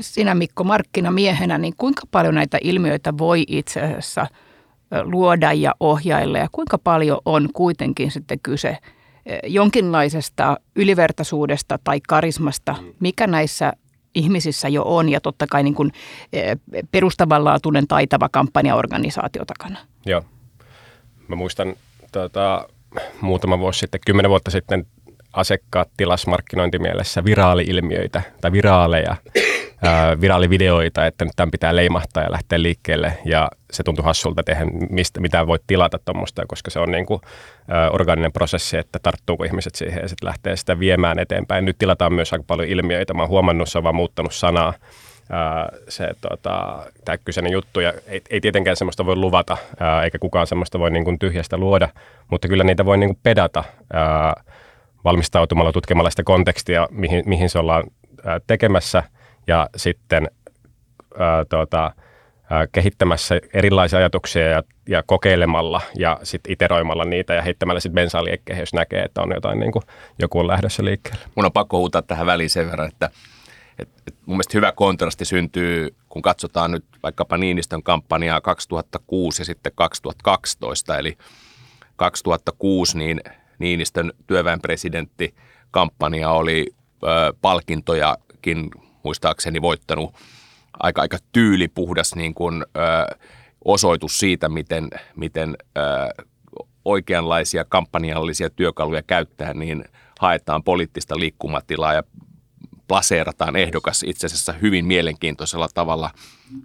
sinä 0.00 0.34
Mikko 0.34 0.64
markkinamiehenä, 0.64 1.58
niin 1.58 1.74
kuinka 1.76 2.02
paljon 2.10 2.34
näitä 2.34 2.58
ilmiöitä 2.62 3.18
voi 3.18 3.44
itse 3.48 3.80
asiassa 3.80 4.26
luoda 5.02 5.52
ja 5.52 5.74
ohjailla? 5.80 6.38
Ja 6.38 6.48
kuinka 6.52 6.78
paljon 6.78 7.18
on 7.24 7.48
kuitenkin 7.52 8.10
sitten 8.10 8.40
kyse 8.42 8.78
jonkinlaisesta 9.46 10.56
ylivertaisuudesta 10.76 11.78
tai 11.84 12.00
karismasta, 12.08 12.74
mikä 13.00 13.26
näissä 13.26 13.72
ihmisissä 14.14 14.68
jo 14.68 14.83
on 14.87 15.09
ja 15.09 15.20
totta 15.20 15.46
kai 15.50 15.62
niin 15.62 15.74
kuin 15.74 15.92
perustavanlaatuinen 16.90 17.87
taitava 17.87 18.29
kampanjaorganisaatio 18.29 19.44
takana. 19.44 19.79
Joo. 20.07 20.22
Mä 21.29 21.37
muistan 21.37 21.74
tota, 22.12 22.68
muutama 23.20 23.59
vuosi 23.59 23.79
sitten, 23.79 24.00
kymmenen 24.07 24.31
vuotta 24.31 24.50
sitten 24.50 24.87
asekkaat 25.33 25.88
tilasmarkkinointimielessä 25.96 27.24
viraali-ilmiöitä 27.24 28.22
tai 28.40 28.53
viraaleja 28.53 29.16
viraalivideoita, 30.20 31.06
että 31.06 31.24
nyt 31.24 31.32
tämän 31.37 31.50
pitää 31.50 31.76
leimahtaa 31.76 32.22
ja 32.22 32.32
lähteä 32.32 32.62
liikkeelle. 32.62 33.18
Ja 33.24 33.48
se 33.72 33.82
tuntui 33.82 34.04
hassulta 34.04 34.42
tehdä, 34.42 34.64
mistä, 34.90 35.20
mitä 35.20 35.46
voit 35.46 35.62
tilata 35.66 35.98
tuommoista, 36.04 36.42
koska 36.46 36.70
se 36.70 36.78
on 36.78 36.90
niin 36.90 37.06
kuin, 37.06 37.20
organinen 37.90 38.32
prosessi, 38.32 38.76
että 38.76 38.98
tarttuuko 39.02 39.44
ihmiset 39.44 39.74
siihen 39.74 40.02
ja 40.02 40.08
sitten 40.08 40.26
lähtee 40.26 40.56
sitä 40.56 40.78
viemään 40.78 41.18
eteenpäin. 41.18 41.64
Nyt 41.64 41.78
tilataan 41.78 42.12
myös 42.12 42.32
aika 42.32 42.44
paljon 42.46 42.68
ilmiöitä. 42.68 43.14
Mä 43.14 43.22
oon 43.22 43.28
huomannut, 43.28 43.68
se 43.68 43.78
on 43.78 43.84
vaan 43.84 43.94
muuttanut 43.94 44.34
sanaa. 44.34 44.74
Se, 45.88 46.08
tota, 46.20 46.87
tämä 47.04 47.18
kyseinen 47.18 47.52
juttu, 47.52 47.80
ja 47.80 47.92
ei, 48.06 48.22
ei 48.30 48.40
tietenkään 48.40 48.76
semmoista 48.76 49.06
voi 49.06 49.16
luvata, 49.16 49.56
ää, 49.80 50.04
eikä 50.04 50.18
kukaan 50.18 50.46
semmoista 50.46 50.78
voi 50.78 50.90
niin 50.90 51.04
kuin 51.04 51.18
tyhjästä 51.18 51.56
luoda, 51.56 51.88
mutta 52.30 52.48
kyllä 52.48 52.64
niitä 52.64 52.84
voi 52.84 52.98
niin 52.98 53.08
kuin 53.08 53.18
pedata 53.22 53.64
ää, 53.92 54.34
valmistautumalla, 55.04 55.72
tutkimalla 55.72 56.10
sitä 56.10 56.22
kontekstia, 56.22 56.88
mihin, 56.90 57.22
mihin 57.26 57.50
se 57.50 57.58
ollaan 57.58 57.84
ää, 58.24 58.40
tekemässä– 58.46 59.02
ja 59.46 59.68
sitten 59.76 60.28
ää, 61.18 61.44
tuota, 61.44 61.92
ää, 62.50 62.66
kehittämässä 62.72 63.40
erilaisia 63.54 63.98
ajatuksia 63.98 64.46
ja, 64.46 64.62
ja 64.88 65.02
kokeilemalla 65.07 65.80
ja 65.98 66.20
sitten 66.22 66.52
iteroimalla 66.52 67.04
niitä 67.04 67.35
ja 67.35 67.42
heittämällä 67.42 67.80
sitten 67.80 67.94
bensaaliekkeen, 67.94 68.59
jos 68.59 68.74
näkee, 68.74 69.02
että 69.02 69.22
on 69.22 69.33
jotain 69.35 69.61
niin 69.61 69.72
kuin, 69.72 69.83
joku 70.18 70.38
on 70.38 70.46
lähdössä 70.46 70.85
liikkeelle. 70.85 71.24
Mun 71.35 71.44
on 71.44 71.52
pakko 71.52 71.78
huutaa 71.78 72.02
tähän 72.02 72.26
väliin 72.26 72.50
sen 72.50 72.70
verran, 72.70 72.88
että 72.88 73.11
et, 73.78 73.88
et 74.07 74.14
mun 74.26 74.37
mielestä 74.37 74.59
hyvä 74.59 74.72
kontrasti 74.72 75.24
syntyy, 75.24 75.94
kun 76.09 76.22
katsotaan 76.22 76.70
nyt 76.70 76.85
vaikkapa 77.02 77.37
Niinistön 77.37 77.83
kampanjaa 77.83 78.40
2006 78.40 79.42
ja 79.42 79.46
sitten 79.46 79.72
2012, 79.74 80.98
eli 80.98 81.16
2006 81.96 82.98
niin 82.98 83.20
Niinistön 83.59 84.12
työväenpresidentti 84.26 85.35
kampanja 85.70 86.30
oli 86.30 86.66
ö, 87.02 87.07
palkintojakin 87.40 88.70
muistaakseni 89.04 89.62
voittanut. 89.62 90.14
Aika, 90.82 91.02
aika 91.02 91.18
tyylipuhdas 91.32 92.14
niin 92.14 92.34
kuin, 92.34 92.64
ö, 92.76 93.16
osoitus 93.64 94.18
siitä, 94.18 94.48
miten, 94.48 94.90
miten 95.16 95.56
ö, 95.78 95.80
oikeanlaisia 96.84 97.64
kampanjallisia 97.64 98.50
työkaluja 98.50 99.02
käyttää, 99.02 99.54
niin 99.54 99.84
haetaan 100.20 100.62
poliittista 100.62 101.18
liikkumatilaa 101.18 101.94
ja 101.94 102.02
plaseerataan 102.88 103.56
ehdokas 103.56 104.02
itse 104.02 104.26
asiassa 104.26 104.52
hyvin 104.52 104.86
mielenkiintoisella 104.86 105.68
tavalla 105.74 106.10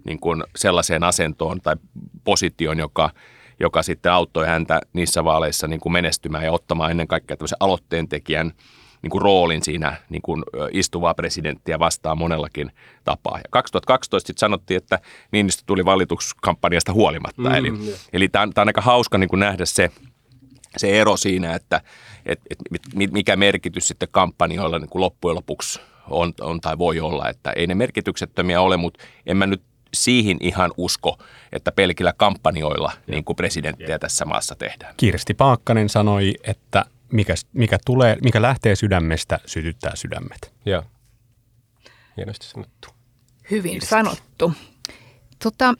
niin 0.04 0.20
kuin 0.20 0.44
sellaiseen 0.56 1.04
asentoon 1.04 1.60
tai 1.60 1.76
positioon, 2.24 2.78
joka, 2.78 3.10
joka 3.60 3.82
sitten 3.82 4.12
auttoi 4.12 4.46
häntä 4.46 4.80
niissä 4.92 5.24
vaaleissa 5.24 5.68
niin 5.68 5.80
kuin 5.80 5.92
menestymään 5.92 6.44
ja 6.44 6.52
ottamaan 6.52 6.90
ennen 6.90 7.08
kaikkea 7.08 7.36
tämmöisen 7.36 7.56
aloitteen 7.60 8.08
tekijän 8.08 8.52
niin 9.02 9.10
kuin 9.10 9.22
roolin 9.22 9.64
siinä 9.64 9.96
niin 10.08 10.22
kuin 10.22 10.42
istuvaa 10.72 11.14
presidenttiä 11.14 11.78
vastaan 11.78 12.18
monellakin 12.18 12.72
tapaa. 13.04 13.38
Ja 13.38 13.44
2012 13.50 14.26
sitten 14.26 14.40
sanottiin, 14.40 14.78
että 14.78 14.98
Niinistö 15.32 15.62
tuli 15.66 15.84
valituksi 15.84 16.34
kampanjasta 16.42 16.92
huolimatta. 16.92 17.42
Mm, 17.42 17.54
eli 17.54 17.72
eli 18.12 18.28
tämä 18.28 18.42
on, 18.42 18.52
on 18.56 18.68
aika 18.68 18.80
hauska 18.80 19.18
niin 19.18 19.28
kuin 19.28 19.40
nähdä 19.40 19.66
se, 19.66 19.90
se 20.76 21.00
ero 21.00 21.16
siinä, 21.16 21.54
että 21.54 21.80
et, 22.26 22.40
et, 22.50 22.58
mikä 23.12 23.36
merkitys 23.36 23.88
sitten 23.88 24.08
kampanjoilla 24.10 24.78
niin 24.78 24.88
kuin 24.88 25.00
loppujen 25.00 25.36
lopuksi 25.36 25.80
on, 26.10 26.32
on 26.40 26.60
tai 26.60 26.78
voi 26.78 27.00
olla. 27.00 27.28
Että 27.28 27.52
ei 27.52 27.66
ne 27.66 27.74
merkityksettömiä 27.74 28.60
ole, 28.60 28.76
mutta 28.76 29.04
en 29.26 29.36
mä 29.36 29.46
nyt 29.46 29.62
siihen 29.94 30.36
ihan 30.40 30.70
usko, 30.76 31.18
että 31.52 31.72
pelkillä 31.72 32.12
kampanjoilla 32.12 32.92
niin 33.06 33.24
kuin 33.24 33.36
presidenttiä 33.36 33.98
tässä 33.98 34.24
maassa 34.24 34.54
tehdään. 34.54 34.94
Kirsti 34.96 35.34
Paakkanen 35.34 35.88
sanoi, 35.88 36.34
että 36.44 36.84
mikä, 37.12 37.34
mikä, 37.52 37.78
tulee, 37.84 38.16
mikä 38.22 38.42
lähtee 38.42 38.76
sydämestä, 38.76 39.40
sytyttää 39.46 39.96
sydämet. 39.96 40.54
Joo. 40.66 40.82
Hienosti 42.16 42.46
sanottu. 42.46 42.88
Hyvin 43.50 43.70
Kiitos. 43.70 43.88
sanottu. 43.88 44.52
Tota, 45.42 45.74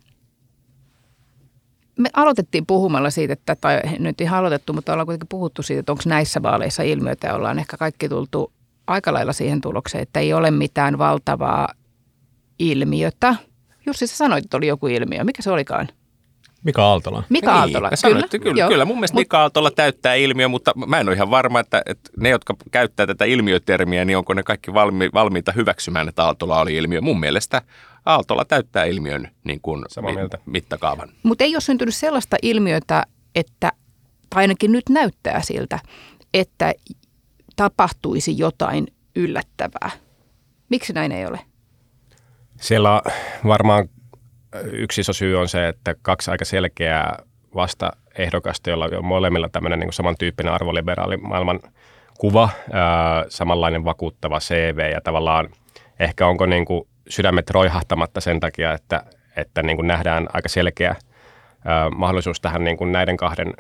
me 1.99 2.11
aloitettiin 2.13 2.67
puhumalla 2.67 3.11
siitä, 3.11 3.33
että, 3.33 3.57
tai 3.57 3.81
nyt 3.99 4.21
ihan 4.21 4.39
aloitettu, 4.39 4.73
mutta 4.73 4.93
ollaan 4.93 5.07
kuitenkin 5.07 5.29
puhuttu 5.29 5.63
siitä, 5.63 5.81
että 5.81 5.93
onko 5.93 6.05
näissä 6.07 6.43
vaaleissa 6.43 6.83
ilmiöitä 6.83 7.27
ja 7.27 7.35
ollaan 7.35 7.59
ehkä 7.59 7.77
kaikki 7.77 8.09
tultu 8.09 8.53
aika 8.87 9.13
lailla 9.13 9.33
siihen 9.33 9.61
tulokseen, 9.61 10.03
että 10.03 10.21
ei 10.21 10.33
ole 10.33 10.51
mitään 10.51 10.99
valtavaa 10.99 11.69
ilmiötä. 12.59 13.35
Jussi, 13.87 14.07
sä 14.07 14.17
sanoit, 14.17 14.45
että 14.45 14.57
oli 14.57 14.67
joku 14.67 14.87
ilmiö. 14.87 15.25
Mikä 15.25 15.43
se 15.43 15.51
olikaan? 15.51 15.89
Mika 16.65 16.85
Aaltola. 16.85 17.23
Mika 17.29 17.51
niin, 17.51 17.59
Aaltola, 17.61 17.91
kyllä. 18.03 18.29
kyllä, 18.43 18.69
kyllä. 18.69 18.85
Mun 18.85 18.97
mielestä 18.97 19.15
Mut, 19.15 19.21
Mika 19.21 19.41
Aaltola 19.41 19.71
täyttää 19.71 20.15
ilmiö, 20.15 20.49
mutta 20.49 20.73
mä 20.87 21.01
en 21.01 21.09
ole 21.09 21.17
ihan 21.17 21.31
varma, 21.31 21.61
että, 21.61 21.83
että 21.87 22.11
ne, 22.17 22.29
jotka 22.29 22.55
käyttää 22.71 23.07
tätä 23.07 23.25
ilmiötermiä, 23.25 24.05
niin 24.05 24.17
onko 24.17 24.35
ne 24.35 24.43
kaikki 24.43 24.75
valmi, 24.75 25.11
valmiita 25.15 25.53
hyväksymään, 25.53 26.09
että 26.09 26.25
Aaltola 26.25 26.61
oli 26.61 26.77
ilmiö. 26.77 27.01
Mun 27.01 27.21
mielestä 27.21 27.63
Aaltola 28.07 28.45
täyttää 28.45 28.85
ilmiön 28.85 29.29
niin 29.45 29.61
kuin 29.61 29.85
mi- 30.01 30.39
mittakaavan. 30.47 31.09
Mutta 31.23 31.45
ei 31.45 31.55
ole 31.55 31.61
syntynyt 31.61 31.95
sellaista 31.95 32.37
ilmiötä, 32.43 33.07
että, 33.35 33.73
tai 34.31 34.43
ainakin 34.43 34.73
nyt 34.73 34.89
näyttää 34.89 35.43
siltä, 35.43 35.79
että 36.35 36.73
tapahtuisi 37.57 38.39
jotain 38.39 38.87
yllättävää. 39.17 39.91
Miksi 40.69 40.93
näin 40.93 41.13
ei 41.13 41.27
ole? 41.27 41.41
Siellä 42.61 43.03
varmaan 43.47 43.89
yksi 44.73 45.01
iso 45.01 45.13
syy 45.13 45.39
on 45.39 45.49
se, 45.49 45.69
että 45.69 45.95
kaksi 46.03 46.31
aika 46.31 46.45
selkeää 46.45 47.23
vasta 47.55 47.91
ehdokasta, 48.19 48.71
jolla 48.71 48.89
on 48.97 49.05
molemmilla 49.05 49.49
tämmöinen 49.49 49.81
niin 49.81 49.93
samantyyppinen 49.93 50.53
arvoliberaali 50.53 51.17
maailman 51.17 51.61
kuva, 52.19 52.49
ää, 52.73 53.25
samanlainen 53.29 53.85
vakuuttava 53.85 54.39
CV 54.41 54.91
ja 54.93 55.01
tavallaan 55.01 55.49
ehkä 56.01 56.27
onko 56.27 56.47
niin 56.47 56.65
kuin 56.65 56.89
sydämet 57.09 57.51
roihahtamatta 57.51 58.21
sen 58.21 58.41
takia, 58.41 58.73
että, 58.73 59.03
että 59.37 59.63
niin 59.63 59.77
kuin 59.77 59.87
nähdään 59.87 60.29
aika 60.33 60.49
selkeä 60.49 60.91
ö, 60.91 61.91
mahdollisuus 61.95 62.41
tähän 62.41 62.65
niin 62.65 62.77
kuin 62.77 62.93
näiden 62.93 63.17
kahden 63.17 63.55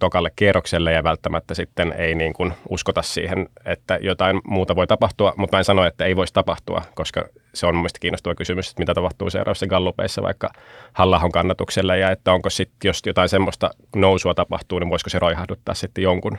tokalle 0.00 0.30
kierrokselle 0.36 0.92
ja 0.92 1.04
välttämättä 1.04 1.54
sitten 1.54 1.94
ei 1.98 2.14
niin 2.14 2.32
kuin 2.32 2.52
uskota 2.68 3.02
siihen, 3.02 3.48
että 3.64 3.98
jotain 4.02 4.40
muuta 4.44 4.76
voi 4.76 4.86
tapahtua, 4.86 5.34
mutta 5.36 5.56
mä 5.56 5.60
en 5.60 5.64
sano, 5.64 5.84
että 5.84 6.04
ei 6.04 6.16
voisi 6.16 6.34
tapahtua, 6.34 6.82
koska 6.94 7.24
se 7.54 7.66
on 7.66 7.74
mun 7.74 7.82
mielestä 7.82 7.98
kiinnostava 7.98 8.34
kysymys, 8.34 8.70
että 8.70 8.82
mitä 8.82 8.94
tapahtuu 8.94 9.30
seuraavassa 9.30 9.66
gallupeissa 9.66 10.22
vaikka 10.22 10.50
hallahon 10.92 11.32
kannatukselle 11.32 11.98
ja 11.98 12.10
että 12.10 12.32
onko 12.32 12.50
sitten, 12.50 12.88
jos 12.88 13.02
jotain 13.06 13.28
semmoista 13.28 13.70
nousua 13.96 14.34
tapahtuu, 14.34 14.78
niin 14.78 14.90
voisiko 14.90 15.10
se 15.10 15.18
roihahduttaa 15.18 15.74
sitten 15.74 16.02
jonkun 16.02 16.38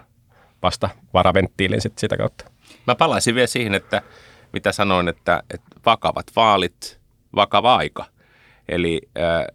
vasta 0.63 0.89
varaventtiilin 1.13 1.81
sitten 1.81 2.01
sitä 2.01 2.17
kautta. 2.17 2.45
Mä 2.87 2.95
palaisin 2.95 3.35
vielä 3.35 3.47
siihen, 3.47 3.73
että 3.73 4.01
mitä 4.53 4.71
sanoin, 4.71 5.07
että, 5.07 5.43
että 5.53 5.67
vakavat 5.85 6.25
vaalit, 6.35 6.99
vakava 7.35 7.75
aika. 7.75 8.05
Eli 8.69 9.01
äh, 9.19 9.45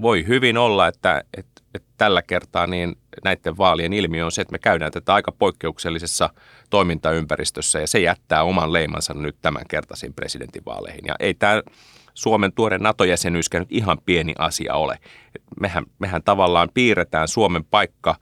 voi 0.00 0.26
hyvin 0.26 0.58
olla, 0.58 0.86
että, 0.86 1.22
että, 1.36 1.59
että 1.74 1.88
tällä 1.96 2.22
kertaa 2.22 2.66
niin 2.66 2.96
näiden 3.24 3.58
vaalien 3.58 3.92
ilmiö 3.92 4.24
on 4.24 4.32
se, 4.32 4.42
että 4.42 4.52
me 4.52 4.58
käydään 4.58 4.92
tätä 4.92 5.14
aika 5.14 5.32
poikkeuksellisessa 5.32 6.30
toimintaympäristössä 6.70 7.80
ja 7.80 7.86
se 7.86 8.00
jättää 8.00 8.42
oman 8.42 8.72
leimansa 8.72 9.14
nyt 9.14 9.36
tämän 9.42 9.62
kertaisiin 9.68 10.14
presidentinvaaleihin. 10.14 11.04
Ja 11.06 11.14
ei 11.20 11.34
tämä 11.34 11.62
Suomen 12.14 12.52
tuore 12.52 12.78
NATO-jäsenyyskään 12.78 13.62
nyt 13.62 13.72
ihan 13.72 13.98
pieni 14.04 14.34
asia 14.38 14.74
ole. 14.74 14.98
Mehän, 15.60 15.84
mehän 15.98 16.22
tavallaan 16.22 16.68
piirretään 16.74 17.28
Suomen 17.28 17.64
paikka 17.64 18.16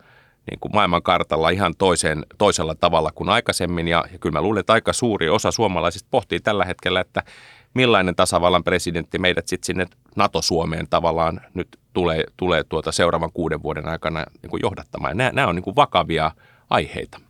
niin 0.50 0.60
kuin 0.60 0.72
maailmankartalla 0.74 1.50
ihan 1.50 1.74
toiseen, 1.78 2.26
toisella 2.38 2.74
tavalla 2.74 3.10
kuin 3.14 3.28
aikaisemmin. 3.28 3.88
Ja, 3.88 4.04
ja 4.12 4.18
kyllä 4.18 4.32
mä 4.32 4.42
luulen, 4.42 4.60
että 4.60 4.72
aika 4.72 4.92
suuri 4.92 5.28
osa 5.28 5.50
suomalaisista 5.50 6.08
pohtii 6.10 6.40
tällä 6.40 6.64
hetkellä, 6.64 7.00
että 7.00 7.22
millainen 7.74 8.16
tasavallan 8.16 8.64
presidentti 8.64 9.18
meidät 9.18 9.48
sitten 9.48 9.66
sinne 9.66 9.86
NATO-Suomeen 10.16 10.86
tavallaan 10.90 11.40
nyt 11.54 11.68
tulee, 11.98 12.24
tulee 12.36 12.64
tuota 12.64 12.92
seuraavan 12.92 13.32
kuuden 13.32 13.62
vuoden 13.62 13.88
aikana 13.88 14.24
niin 14.42 14.50
kuin 14.50 14.60
johdattamaan. 14.62 15.16
Nämä, 15.16 15.30
nämä 15.32 15.48
on 15.48 15.54
niin 15.54 15.62
kuin 15.62 15.76
vakavia 15.76 16.30
aiheita. 16.70 17.20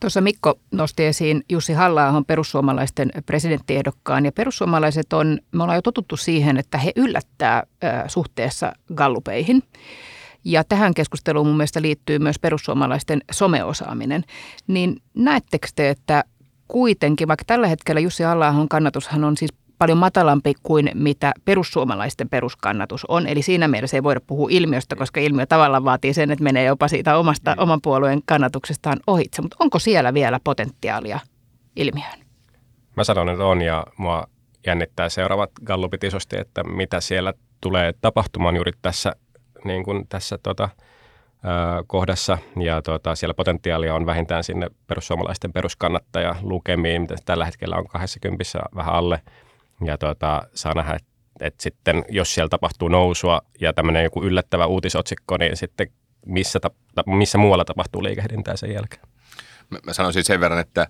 Tuossa 0.00 0.20
Mikko 0.20 0.54
nosti 0.70 1.04
esiin 1.04 1.44
Jussi 1.48 1.72
halla 1.72 2.22
perussuomalaisten 2.26 3.10
presidenttiehdokkaan 3.26 4.24
ja 4.24 4.32
perussuomalaiset 4.32 5.12
on, 5.12 5.38
me 5.52 5.62
ollaan 5.62 5.76
jo 5.76 5.82
totuttu 5.82 6.16
siihen, 6.16 6.56
että 6.56 6.78
he 6.78 6.92
yllättää 6.96 7.62
suhteessa 8.06 8.72
gallupeihin. 8.94 9.62
Ja 10.44 10.64
tähän 10.64 10.94
keskusteluun 10.94 11.46
mun 11.46 11.56
mielestä 11.56 11.82
liittyy 11.82 12.18
myös 12.18 12.38
perussuomalaisten 12.38 13.20
someosaaminen. 13.32 14.24
Niin 14.66 15.02
näettekö 15.14 15.68
te, 15.74 15.90
että 15.90 16.24
kuitenkin, 16.68 17.28
vaikka 17.28 17.44
tällä 17.46 17.66
hetkellä 17.66 18.00
Jussi 18.00 18.22
halla 18.22 18.54
kannatushan 18.70 19.24
on 19.24 19.36
siis 19.36 19.52
paljon 19.82 19.98
matalampi 19.98 20.54
kuin 20.62 20.90
mitä 20.94 21.32
perussuomalaisten 21.44 22.28
peruskannatus 22.28 23.04
on. 23.08 23.26
Eli 23.26 23.42
siinä 23.42 23.68
mielessä 23.68 23.96
ei 23.96 24.02
voida 24.02 24.20
puhua 24.26 24.48
ilmiöstä, 24.50 24.96
koska 24.96 25.20
ilmiö 25.20 25.46
tavallaan 25.46 25.84
vaatii 25.84 26.14
sen, 26.14 26.30
että 26.30 26.44
menee 26.44 26.64
jopa 26.64 26.88
siitä 26.88 27.16
omasta, 27.16 27.50
niin. 27.50 27.60
oman 27.60 27.80
puolueen 27.82 28.22
kannatuksestaan 28.24 28.96
ohitse. 29.06 29.42
Mutta 29.42 29.56
onko 29.60 29.78
siellä 29.78 30.14
vielä 30.14 30.40
potentiaalia 30.44 31.20
ilmiöön? 31.76 32.18
Mä 32.96 33.04
sanon, 33.04 33.28
että 33.28 33.44
on 33.44 33.62
ja 33.62 33.86
mua 33.96 34.26
jännittää 34.66 35.08
seuraavat 35.08 35.50
gallupit 35.64 36.04
isosti, 36.04 36.38
että 36.38 36.64
mitä 36.64 37.00
siellä 37.00 37.34
tulee 37.60 37.94
tapahtumaan 38.00 38.56
juuri 38.56 38.72
tässä, 38.82 39.12
niin 39.64 39.84
kuin 39.84 40.08
tässä 40.08 40.38
tota, 40.42 40.68
kohdassa 41.86 42.38
ja 42.60 42.82
tuota, 42.82 43.14
siellä 43.14 43.34
potentiaalia 43.34 43.94
on 43.94 44.06
vähintään 44.06 44.44
sinne 44.44 44.66
perussuomalaisten 44.86 45.52
peruskannattaja 45.52 46.36
lukemiin, 46.42 47.02
mitä 47.02 47.14
tällä 47.24 47.44
hetkellä 47.44 47.76
on 47.76 47.88
20 47.88 48.44
vähän 48.76 48.94
alle 48.94 49.22
ja 49.86 49.98
tuota, 49.98 50.42
saa 50.54 50.74
nähdä, 50.74 50.94
että 50.94 51.12
et 51.40 51.60
sitten 51.60 52.04
jos 52.08 52.34
siellä 52.34 52.48
tapahtuu 52.48 52.88
nousua 52.88 53.42
ja 53.60 53.72
tämmöinen 53.72 54.04
joku 54.04 54.22
yllättävä 54.22 54.66
uutisotsikko, 54.66 55.36
niin 55.36 55.56
sitten 55.56 55.86
missä, 56.26 56.60
ta, 56.60 56.70
missä 57.06 57.38
muualla 57.38 57.64
tapahtuu 57.64 58.02
liikehdintää 58.02 58.56
sen 58.56 58.72
jälkeen? 58.72 59.02
Mä, 59.70 59.78
mä 59.86 59.92
sanoisin 59.92 60.24
sen 60.24 60.40
verran, 60.40 60.60
että 60.60 60.86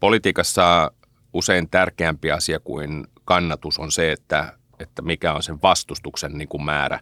politiikassa 0.00 0.92
usein 1.32 1.70
tärkeämpi 1.70 2.30
asia 2.30 2.60
kuin 2.60 3.06
kannatus 3.24 3.78
on 3.78 3.92
se, 3.92 4.12
että, 4.12 4.52
että 4.78 5.02
mikä 5.02 5.32
on 5.32 5.42
sen 5.42 5.62
vastustuksen 5.62 6.32
niin 6.32 6.48
kuin 6.48 6.64
määrä. 6.64 7.00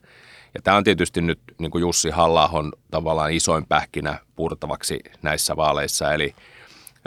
Ja 0.55 0.63
tämä 0.63 0.77
on 0.77 0.85
tietysti 0.85 1.21
nyt 1.21 1.41
niin 1.59 1.71
kuin 1.71 1.83
Jussi 1.83 2.11
halla 2.11 2.51
tavallaan 2.91 3.33
isoin 3.33 3.67
pähkinä 3.67 4.19
purtavaksi 4.37 5.01
näissä 5.23 5.57
vaaleissa. 5.57 6.15
Eli 6.15 6.35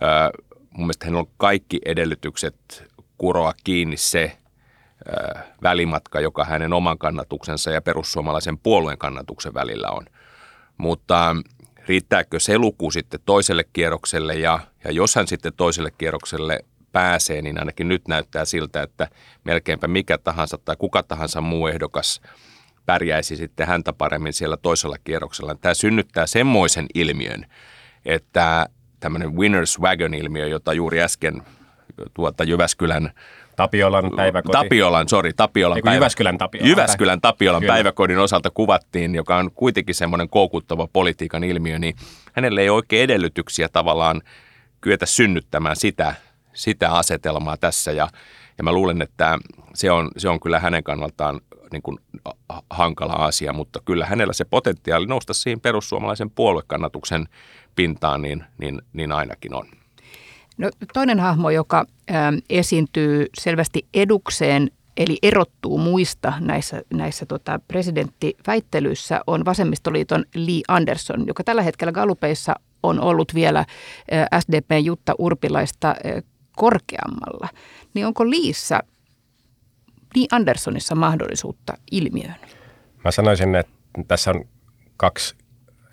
äh, 0.03 0.29
mun 0.71 0.85
mielestä 0.85 1.07
on 1.17 1.27
kaikki 1.37 1.81
edellytykset 1.85 2.92
kuroa 3.23 3.53
kiinni 3.63 3.97
se 3.97 4.37
äh, 5.37 5.43
välimatka, 5.61 6.19
joka 6.19 6.45
hänen 6.45 6.73
oman 6.73 6.97
kannatuksensa 6.97 7.71
ja 7.71 7.81
perussuomalaisen 7.81 8.57
puolueen 8.57 8.97
kannatuksen 8.97 9.53
välillä 9.53 9.89
on. 9.89 10.05
Mutta 10.77 11.35
riittääkö 11.87 12.39
se 12.39 12.57
luku 12.57 12.91
sitten 12.91 13.19
toiselle 13.25 13.63
kierrokselle 13.73 14.33
ja, 14.33 14.59
ja 14.83 14.91
jos 14.91 15.15
hän 15.15 15.27
sitten 15.27 15.53
toiselle 15.53 15.91
kierrokselle 15.91 16.59
pääsee, 16.91 17.41
niin 17.41 17.59
ainakin 17.59 17.87
nyt 17.87 18.07
näyttää 18.07 18.45
siltä, 18.45 18.81
että 18.81 19.07
melkeinpä 19.43 19.87
mikä 19.87 20.17
tahansa 20.17 20.57
tai 20.57 20.75
kuka 20.79 21.03
tahansa 21.03 21.41
muu 21.41 21.67
ehdokas 21.67 22.21
pärjäisi 22.85 23.35
sitten 23.35 23.67
häntä 23.67 23.93
paremmin 23.93 24.33
siellä 24.33 24.57
toisella 24.57 24.97
kierroksella. 25.03 25.55
Tämä 25.55 25.73
synnyttää 25.73 26.27
semmoisen 26.27 26.85
ilmiön, 26.93 27.45
että 28.05 28.69
tämmöinen 28.99 29.35
winners 29.35 29.79
wagon-ilmiö, 29.79 30.47
jota 30.47 30.73
juuri 30.73 31.01
äsken 31.01 31.41
tuota 32.13 32.43
Jyväskylän 32.43 33.11
Tapiolan 33.55 34.11
päiväkoti. 34.15 34.51
Tapiolan, 34.51 35.09
sorry, 35.09 35.33
Tapiolan 35.33 35.79
päivä... 35.83 35.95
Jyväskylän 35.95 36.37
Tapiolan. 36.37 36.69
Jyväskylän 36.69 37.21
Tapiolan 37.21 37.61
Kyllä. 37.61 37.73
päiväkodin 37.73 38.19
osalta 38.19 38.49
kuvattiin, 38.49 39.15
joka 39.15 39.37
on 39.37 39.51
kuitenkin 39.51 39.95
semmoinen 39.95 40.29
koukuttava 40.29 40.87
politiikan 40.93 41.43
ilmiö, 41.43 41.79
niin 41.79 41.95
hänelle 42.33 42.61
ei 42.61 42.69
oikein 42.69 43.03
edellytyksiä 43.03 43.69
tavallaan 43.69 44.21
kyetä 44.81 45.05
synnyttämään 45.05 45.75
sitä, 45.75 46.15
sitä 46.53 46.91
asetelmaa 46.91 47.57
tässä. 47.57 47.91
Ja, 47.91 48.07
ja 48.57 48.63
mä 48.63 48.71
luulen, 48.71 49.01
että 49.01 49.39
se 49.73 49.91
on, 49.91 50.09
se 50.17 50.29
on 50.29 50.39
kyllä 50.39 50.59
hänen 50.59 50.83
kannaltaan 50.83 51.41
niin 51.71 51.81
kuin 51.81 51.99
hankala 52.69 53.13
asia, 53.13 53.53
mutta 53.53 53.79
kyllä 53.85 54.05
hänellä 54.05 54.33
se 54.33 54.45
potentiaali 54.45 55.05
nousta 55.05 55.33
siihen 55.33 55.61
perussuomalaisen 55.61 56.29
puoluekannatuksen 56.29 57.27
pintaan, 57.75 58.21
niin, 58.21 58.43
niin, 58.57 58.81
niin 58.93 59.11
ainakin 59.11 59.53
on. 59.55 59.65
No, 60.57 60.69
toinen 60.93 61.19
hahmo, 61.19 61.49
joka 61.49 61.85
ä, 62.11 62.13
esiintyy 62.49 63.25
selvästi 63.37 63.85
edukseen, 63.93 64.71
eli 64.97 65.17
erottuu 65.23 65.77
muista 65.77 66.33
näissä, 66.39 66.81
näissä 66.93 67.25
tota, 67.25 67.59
presidenttiväittelyissä, 67.67 69.21
on 69.27 69.45
vasemmistoliiton 69.45 70.25
Lee 70.35 70.61
Anderson, 70.67 71.27
joka 71.27 71.43
tällä 71.43 71.61
hetkellä 71.61 71.91
Gallupeissa 71.91 72.53
on 72.83 72.99
ollut 72.99 73.33
vielä 73.33 73.59
ä, 73.59 74.39
SDPn 74.39 74.85
Jutta 74.85 75.15
Urpilaista 75.17 75.89
ä, 75.89 75.95
korkeammalla. 76.55 77.47
Niin 77.93 78.07
onko 78.07 78.29
Liissa, 78.29 78.79
Lee 80.15 80.25
Andersonissa 80.31 80.95
mahdollisuutta 80.95 81.73
ilmiöön? 81.91 82.35
Mä 83.03 83.11
sanoisin, 83.11 83.55
että 83.55 83.73
tässä 84.07 84.31
on 84.31 84.45
kaksi 84.97 85.35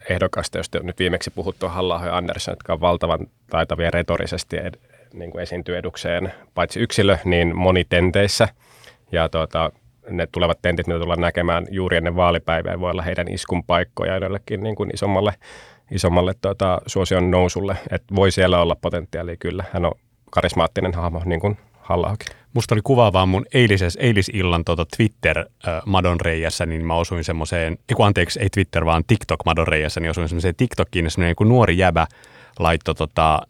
ehdokasta, 0.09 0.59
josta 0.59 0.81
nyt 0.83 0.99
viimeksi 0.99 1.31
puhuttu 1.31 1.69
halla 1.69 2.01
ja 2.05 2.17
Andersson, 2.17 2.53
jotka 2.53 2.73
on 2.73 2.81
valtavan 2.81 3.27
taitavia 3.51 3.91
retorisesti 3.91 4.57
ed, 4.57 4.75
niin 5.13 5.31
kuin 5.31 5.43
esiintyy 5.43 5.77
edukseen, 5.77 6.33
paitsi 6.55 6.81
yksilö, 6.81 7.19
niin 7.25 7.57
monitenteissä. 7.57 8.49
Ja 9.13 9.29
tuota, 9.29 9.73
ne 10.11 10.29
tulevat 10.33 10.59
tentit, 10.63 10.87
mitä 10.87 10.99
tullaan 10.99 11.21
näkemään 11.21 11.67
juuri 11.71 11.97
ennen 11.97 12.17
vaalipäivää, 12.17 12.81
voi 12.81 12.91
olla 12.91 13.03
heidän 13.03 13.29
iskun 13.29 13.65
paikkoja 13.65 14.17
jollekin 14.17 14.63
niin 14.63 14.77
kuin 14.77 14.91
isommalle, 14.95 15.35
isommalle 15.91 16.35
tuota, 16.41 16.81
suosion 16.87 17.31
nousulle. 17.31 17.77
Et 17.91 18.03
voi 18.15 18.31
siellä 18.31 18.61
olla 18.61 18.77
potentiaalia 18.81 19.37
kyllä. 19.37 19.65
Hän 19.73 19.85
on 19.85 19.93
karismaattinen 20.31 20.95
hahmo, 20.95 21.23
niin 21.25 21.41
kuin 21.41 21.59
halla 21.91 22.17
Musta 22.55 22.75
oli 22.75 22.81
kuvaavaa 22.85 23.27
mun 23.27 23.47
eilises, 23.55 23.99
eilisillan 24.01 24.65
tota 24.65 24.87
Twitter-madon 24.97 26.21
reijässä, 26.21 26.67
niin 26.67 26.87
mä 26.87 26.95
osuin 26.95 27.25
semmoiseen, 27.25 27.79
ei 27.87 28.05
anteeksi, 28.05 28.41
ei 28.41 28.51
Twitter, 28.51 28.85
vaan 28.85 29.05
TikTok-madon 29.07 29.69
reijässä, 29.69 30.01
niin 30.01 30.11
osuin 30.11 30.29
semmoiseen 30.29 30.55
TikTokiin, 30.57 31.11
semmoinen 31.11 31.37
niin 31.39 31.49
nuori 31.49 31.79
jäbä 31.79 32.07
laittoi 32.63 32.95
tota, 32.95 33.41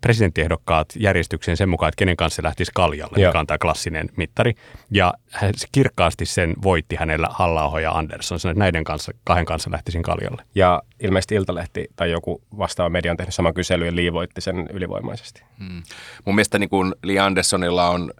presidenttiehdokkaat 0.00 0.88
järjestykseen 0.96 1.56
sen 1.56 1.68
mukaan, 1.68 1.88
että 1.88 1.98
kenen 1.98 2.16
kanssa 2.16 2.36
se 2.36 2.42
lähtisi 2.42 2.70
kaljalle, 2.74 3.20
Joo. 3.20 3.30
mikä 3.30 3.40
on 3.40 3.46
tämä 3.46 3.58
klassinen 3.58 4.08
mittari. 4.16 4.54
Ja 4.90 5.14
hän 5.30 5.52
kirkkaasti 5.72 6.26
sen 6.26 6.54
voitti 6.62 6.96
hänellä 6.96 7.28
halla 7.30 7.80
ja 7.80 7.92
Andersson, 7.92 8.40
sanoi, 8.40 8.52
että 8.52 8.58
näiden 8.58 8.84
kanssa, 8.84 9.12
kahden 9.24 9.44
kanssa 9.44 9.70
lähtisin 9.70 10.02
kaljalle. 10.02 10.42
Ja 10.54 10.82
ilmeisesti 11.00 11.34
Iltalehti 11.34 11.86
tai 11.96 12.10
joku 12.10 12.42
vastaava 12.58 12.90
media 12.90 13.10
on 13.10 13.16
tehnyt 13.16 13.34
saman 13.34 13.54
kyselyn 13.54 13.86
ja 13.86 13.96
liivoitti 13.96 14.40
sen 14.40 14.66
ylivoimaisesti. 14.72 15.42
Hmm. 15.58 15.82
Mun 16.24 16.34
mielestä 16.34 16.58
niin 16.58 16.70
kun 16.70 16.94
Lee 17.02 17.18
Anderssonilla 17.18 17.88
on 17.88 18.12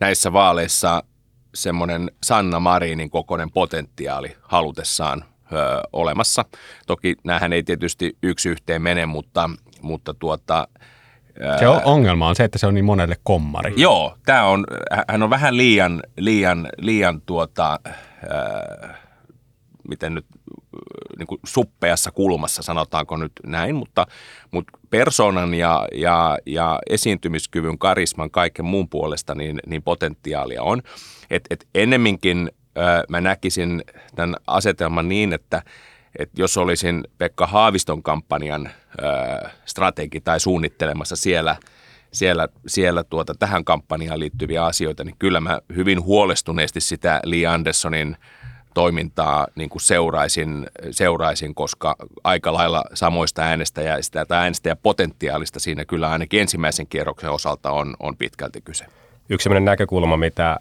näissä 0.00 0.32
vaaleissa 0.32 1.02
semmoinen 1.54 2.10
Sanna 2.22 2.60
Marinin 2.60 3.10
kokoinen 3.10 3.50
potentiaali 3.50 4.36
halutessaan 4.42 5.24
ö, 5.52 5.80
olemassa. 5.92 6.44
Toki 6.86 7.16
näähän 7.24 7.52
ei 7.52 7.62
tietysti 7.62 8.16
yksi 8.22 8.48
yhteen 8.48 8.82
mene, 8.82 9.06
mutta, 9.06 9.50
mutta 9.82 10.14
tuota, 10.14 10.68
Se 11.58 11.68
on, 11.68 11.80
ongelma 11.84 12.28
on 12.28 12.36
se, 12.36 12.44
että 12.44 12.58
se 12.58 12.66
on 12.66 12.74
niin 12.74 12.84
monelle 12.84 13.16
kommari. 13.22 13.74
Joo, 13.76 14.16
tämä 14.26 14.44
on, 14.44 14.64
hän 15.08 15.22
on 15.22 15.30
vähän 15.30 15.56
liian, 15.56 16.02
liian, 16.16 16.68
liian 16.78 17.20
tuota, 17.20 17.80
ää, 18.30 18.98
miten 19.88 20.14
nyt 20.14 20.26
niin 21.18 21.26
kuin 21.26 21.40
suppeassa 21.46 22.10
kulmassa, 22.10 22.62
sanotaanko 22.62 23.16
nyt 23.16 23.32
näin, 23.46 23.76
mutta, 23.76 24.06
mutta 24.50 24.78
persoonan 24.90 25.54
ja, 25.54 25.88
ja, 25.94 26.38
ja 26.46 26.78
esiintymiskyvyn, 26.90 27.78
karisman, 27.78 28.30
kaiken 28.30 28.64
muun 28.64 28.88
puolesta 28.88 29.34
niin, 29.34 29.60
niin 29.66 29.82
potentiaalia 29.82 30.62
on. 30.62 30.82
Et, 31.30 31.44
et 31.50 31.68
ennemminkin 31.74 32.50
ää, 32.76 33.04
mä 33.08 33.20
näkisin 33.20 33.84
tämän 34.14 34.36
asetelman 34.46 35.08
niin, 35.08 35.32
että 35.32 35.62
et 36.18 36.30
jos 36.36 36.56
olisin 36.56 37.04
Pekka 37.18 37.46
Haaviston 37.46 38.02
kampanjan 38.02 38.70
ää, 39.02 39.50
strategi 39.64 40.20
tai 40.20 40.40
suunnittelemassa 40.40 41.16
siellä– 41.16 41.56
siellä, 42.16 42.48
siellä 42.66 43.04
tuota, 43.04 43.34
tähän 43.34 43.64
kampanjaan 43.64 44.20
liittyviä 44.20 44.64
asioita, 44.64 45.04
niin 45.04 45.16
kyllä 45.18 45.40
mä 45.40 45.60
hyvin 45.76 46.02
huolestuneesti 46.02 46.80
sitä 46.80 47.20
Lee 47.24 47.46
Andersonin 47.46 48.16
toimintaa 48.74 49.46
niin 49.54 49.70
kuin 49.70 49.82
seuraisin, 49.82 50.66
seuraisin, 50.90 51.54
koska 51.54 51.96
aika 52.24 52.52
lailla 52.52 52.84
samoista 52.94 53.42
äänestäjistä 53.42 54.26
tai 54.26 54.38
äänestäjäpotentiaalista 54.38 55.60
siinä 55.60 55.84
kyllä 55.84 56.10
ainakin 56.10 56.40
ensimmäisen 56.40 56.86
kierroksen 56.86 57.30
osalta 57.30 57.70
on, 57.70 57.96
on 58.00 58.16
pitkälti 58.16 58.60
kyse. 58.60 58.86
Yksi 59.28 59.44
sellainen 59.44 59.64
näkökulma, 59.64 60.16
mitä 60.16 60.56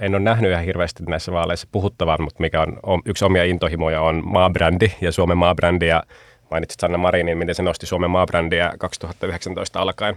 en 0.00 0.14
ole 0.14 0.22
nähnyt 0.22 0.50
ihan 0.50 0.64
hirveästi 0.64 1.02
näissä 1.08 1.32
vaaleissa 1.32 1.68
puhuttavan, 1.72 2.22
mutta 2.22 2.40
mikä 2.40 2.66
on, 2.82 3.02
yksi 3.04 3.24
omia 3.24 3.44
intohimoja 3.44 4.00
on 4.00 4.22
maabrändi 4.24 4.92
ja 5.00 5.12
Suomen 5.12 5.38
maabrändi 5.38 5.86
ja 5.86 6.02
mainitsit 6.50 6.80
Sanna 6.80 6.98
Marinin, 6.98 7.38
miten 7.38 7.54
se 7.54 7.62
nosti 7.62 7.86
Suomen 7.86 8.10
maabrändiä 8.10 8.72
2019 8.78 9.80
alkaen 9.80 10.16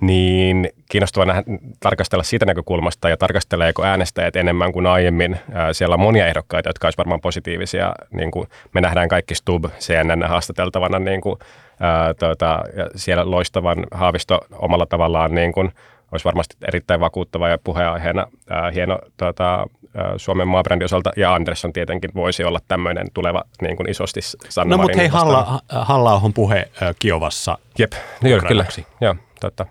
niin 0.00 0.70
kiinnostavaa 0.90 1.26
nähdä, 1.26 1.42
tarkastella 1.80 2.22
siitä 2.22 2.46
näkökulmasta 2.46 3.08
ja 3.08 3.16
tarkasteleeko 3.16 3.84
äänestäjät 3.84 4.36
enemmän 4.36 4.72
kuin 4.72 4.86
aiemmin. 4.86 5.36
Siellä 5.72 5.94
on 5.94 6.00
monia 6.00 6.26
ehdokkaita, 6.26 6.68
jotka 6.68 6.86
olisivat 6.86 6.98
varmaan 6.98 7.20
positiivisia. 7.20 7.94
Niin 8.10 8.30
kuin 8.30 8.48
me 8.72 8.80
nähdään 8.80 9.08
kaikki 9.08 9.34
Stub 9.34 9.64
CNN 9.78 10.22
haastateltavana 10.28 10.98
niin 10.98 11.20
kuin, 11.20 11.38
ää, 11.80 12.14
tuota, 12.14 12.62
ja 12.76 12.90
siellä 12.96 13.30
loistavan 13.30 13.86
Haavisto 13.90 14.40
omalla 14.52 14.86
tavallaan 14.86 15.34
niin 15.34 15.52
kuin, 15.52 15.72
olisi 16.14 16.24
varmasti 16.24 16.56
erittäin 16.68 17.00
vakuuttava 17.00 17.48
ja 17.48 17.58
puheenaiheena 17.64 18.26
ää, 18.50 18.70
hieno 18.70 18.98
tuota, 19.16 19.66
ää, 19.94 20.14
Suomen 20.16 20.48
maabrändin 20.48 20.84
osalta. 20.84 21.10
Ja 21.16 21.34
Andersson 21.34 21.72
tietenkin 21.72 22.10
voisi 22.14 22.44
olla 22.44 22.58
tämmöinen 22.68 23.06
tuleva 23.14 23.44
niin 23.62 23.76
kuin 23.76 23.90
isosti 23.90 24.20
Sanna 24.48 24.76
No 24.76 24.82
mutta 24.82 24.98
hei, 24.98 25.08
Halla, 25.08 25.60
halla 25.68 26.20
puhe 26.34 26.70
ää, 26.80 26.94
Kiovassa. 26.98 27.58
Jep, 27.78 27.92
no, 28.22 28.30
joo, 28.30 28.40
kyllä. 28.48 28.66
Joo, 29.00 29.14
totta 29.40 29.66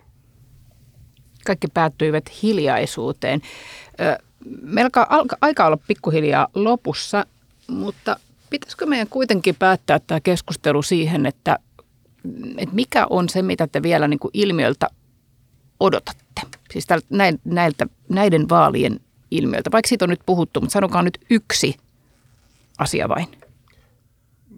kaikki 1.45 1.67
päättyivät 1.73 2.41
hiljaisuuteen. 2.43 3.41
Meillä 4.61 4.89
alkaa 5.09 5.37
aika 5.41 5.65
olla 5.65 5.77
pikkuhiljaa 5.87 6.47
lopussa, 6.53 7.25
mutta 7.67 8.19
pitäisikö 8.49 8.85
meidän 8.85 9.07
kuitenkin 9.07 9.55
päättää 9.55 9.99
tämä 9.99 10.19
keskustelu 10.19 10.81
siihen, 10.81 11.25
että, 11.25 11.59
että 12.57 12.75
mikä 12.75 13.07
on 13.09 13.29
se, 13.29 13.41
mitä 13.41 13.67
te 13.67 13.83
vielä 13.83 14.07
niin 14.07 14.19
kuin 14.19 14.31
ilmiöltä 14.33 14.87
odotatte? 15.83 16.41
Siis 16.71 16.87
näiltä, 17.45 17.87
näiden 18.09 18.49
vaalien 18.49 18.99
ilmiöltä, 19.31 19.71
vaikka 19.71 19.87
siitä 19.89 20.05
on 20.05 20.09
nyt 20.09 20.21
puhuttu, 20.25 20.61
mutta 20.61 20.73
sanokaa 20.73 21.03
nyt 21.03 21.17
yksi 21.29 21.77
asia 22.77 23.09
vain. 23.09 23.27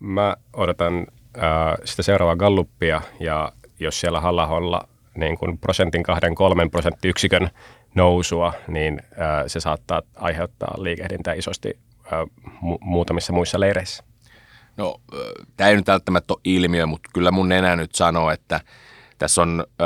Mä 0.02 0.36
odotan 0.54 1.08
äh, 1.38 1.44
sitä 1.86 2.04
seuraavaa 2.04 2.36
Galluppia 2.36 3.02
ja 3.20 3.52
jos 3.80 4.00
siellä 4.00 4.20
halla 4.22 4.88
niin 5.16 5.38
kuin 5.38 5.58
prosentin 5.58 6.04
kahden 6.04 6.36
kolmen 6.36 6.72
prosenttiyksikön 6.72 7.50
nousua, 7.96 8.54
niin 8.68 9.02
se 9.48 9.60
saattaa 9.60 10.02
aiheuttaa 10.16 10.74
liikehdintää 10.78 11.34
isosti 11.34 11.80
mu- 12.46 12.78
muutamissa 12.82 13.34
muissa 13.34 13.60
leireissä. 13.60 14.04
No, 14.78 15.02
tämä 15.58 15.70
ei 15.70 15.76
nyt 15.76 15.88
välttämättä 15.88 16.34
ole 16.34 16.42
ilmiö, 16.44 16.86
mutta 16.86 17.10
kyllä 17.14 17.32
mun 17.32 17.52
enää 17.52 17.76
nyt 17.76 17.96
sanoo, 17.96 18.32
että 18.32 18.60
tässä 19.17 19.41
on 19.41 19.65
ö, 19.82 19.84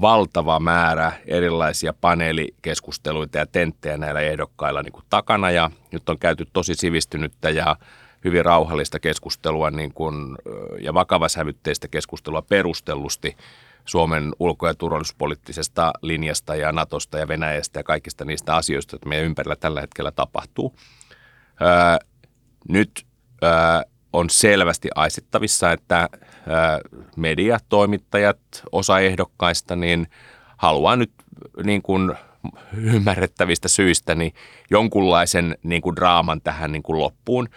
valtava 0.00 0.60
määrä 0.60 1.12
erilaisia 1.26 1.94
paneelikeskusteluita 2.00 3.38
ja 3.38 3.46
tenttejä 3.46 3.96
näillä 3.96 4.20
ehdokkailla 4.20 4.82
niin 4.82 4.92
kuin 4.92 5.04
takana 5.10 5.50
ja 5.50 5.70
nyt 5.92 6.08
on 6.08 6.18
käyty 6.18 6.46
tosi 6.52 6.74
sivistynyttä 6.74 7.50
ja 7.50 7.76
hyvin 8.24 8.44
rauhallista 8.44 9.00
keskustelua 9.00 9.70
niin 9.70 9.94
kuin, 9.94 10.36
ja 10.80 10.94
vakavasävytteistä 10.94 11.88
keskustelua 11.88 12.42
perustellusti 12.42 13.36
Suomen 13.84 14.32
ulko- 14.38 14.66
ja 14.66 14.74
turvallisuuspoliittisesta 14.74 15.92
linjasta 16.02 16.54
ja 16.54 16.72
Natosta 16.72 17.18
ja 17.18 17.28
Venäjästä 17.28 17.78
ja 17.78 17.84
kaikista 17.84 18.24
niistä 18.24 18.56
asioista, 18.56 18.94
joita 18.94 19.08
meidän 19.08 19.26
ympärillä 19.26 19.56
tällä 19.56 19.80
hetkellä 19.80 20.10
tapahtuu. 20.10 20.74
Öö, 21.62 22.08
nyt 22.68 23.06
öö, 23.42 23.50
on 24.12 24.30
selvästi 24.30 24.88
aistittavissa, 24.94 25.72
että 25.72 26.08
öö, 26.12 26.56
mediatoimittajat, 27.16 28.38
osa 28.72 28.98
ehdokkaista, 28.98 29.76
niin 29.76 30.06
haluaa 30.56 30.96
nyt 30.96 31.12
niin 31.64 31.82
kuin 31.82 32.14
ymmärrettävistä 32.94 33.68
syistä 33.68 34.14
niin 34.14 34.34
jonkunlaisen 34.70 35.56
niin 35.62 35.82
kuin 35.82 35.96
draaman 35.96 36.40
tähän 36.40 36.72
niin 36.72 36.82
kuin 36.82 36.98
loppuun. 36.98 37.48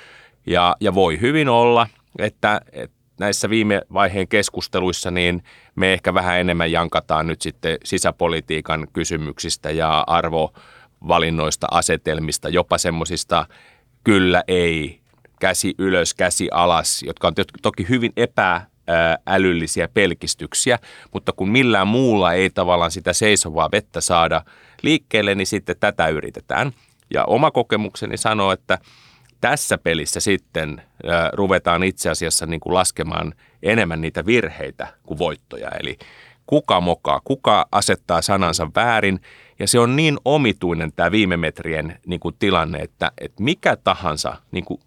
Ja, 0.45 0.75
ja 0.79 0.95
voi 0.95 1.21
hyvin 1.21 1.49
olla, 1.49 1.87
että, 2.19 2.61
että 2.71 2.97
näissä 3.19 3.49
viime 3.49 3.81
vaiheen 3.93 4.27
keskusteluissa 4.27 5.11
niin 5.11 5.43
me 5.75 5.93
ehkä 5.93 6.13
vähän 6.13 6.39
enemmän 6.39 6.71
jankataan 6.71 7.27
nyt 7.27 7.41
sitten 7.41 7.77
sisäpolitiikan 7.83 8.87
kysymyksistä 8.93 9.71
ja 9.71 10.03
arvovalinnoista, 10.07 11.67
asetelmista, 11.71 12.49
jopa 12.49 12.77
semmoisista 12.77 13.45
kyllä 14.03 14.43
ei, 14.47 15.00
käsi 15.41 15.73
ylös, 15.77 16.13
käsi 16.13 16.47
alas, 16.51 17.03
jotka 17.03 17.27
on 17.27 17.33
toki 17.61 17.89
hyvin 17.89 18.11
epä 18.17 18.61
älyllisiä 19.27 19.87
pelkistyksiä, 19.87 20.79
mutta 21.13 21.31
kun 21.31 21.49
millään 21.49 21.87
muulla 21.87 22.33
ei 22.33 22.49
tavallaan 22.49 22.91
sitä 22.91 23.13
seisovaa 23.13 23.69
vettä 23.71 24.01
saada 24.01 24.41
liikkeelle, 24.81 25.35
niin 25.35 25.47
sitten 25.47 25.75
tätä 25.79 26.07
yritetään. 26.07 26.71
Ja 27.13 27.25
oma 27.25 27.51
kokemukseni 27.51 28.17
sanoo, 28.17 28.51
että 28.51 28.77
tässä 29.41 29.77
pelissä 29.77 30.19
sitten 30.19 30.81
ruvetaan 31.33 31.83
itse 31.83 32.09
asiassa 32.09 32.45
niin 32.45 32.59
kuin 32.59 32.73
laskemaan 32.73 33.33
enemmän 33.63 34.01
niitä 34.01 34.25
virheitä 34.25 34.87
kuin 35.03 35.17
voittoja. 35.17 35.69
Eli 35.79 35.97
kuka 36.47 36.81
mokaa, 36.81 37.21
kuka 37.23 37.67
asettaa 37.71 38.21
sanansa 38.21 38.67
väärin. 38.75 39.19
Ja 39.59 39.67
se 39.67 39.79
on 39.79 39.95
niin 39.95 40.17
omituinen 40.25 40.91
tämä 40.95 41.11
viime 41.11 41.37
metrien 41.37 41.99
niin 42.05 42.19
kuin 42.19 42.35
tilanne, 42.39 42.77
että, 42.79 43.11
että 43.17 43.43
mikä 43.43 43.75
tahansa 43.75 44.37
niin 44.51 44.65
kuin 44.65 44.79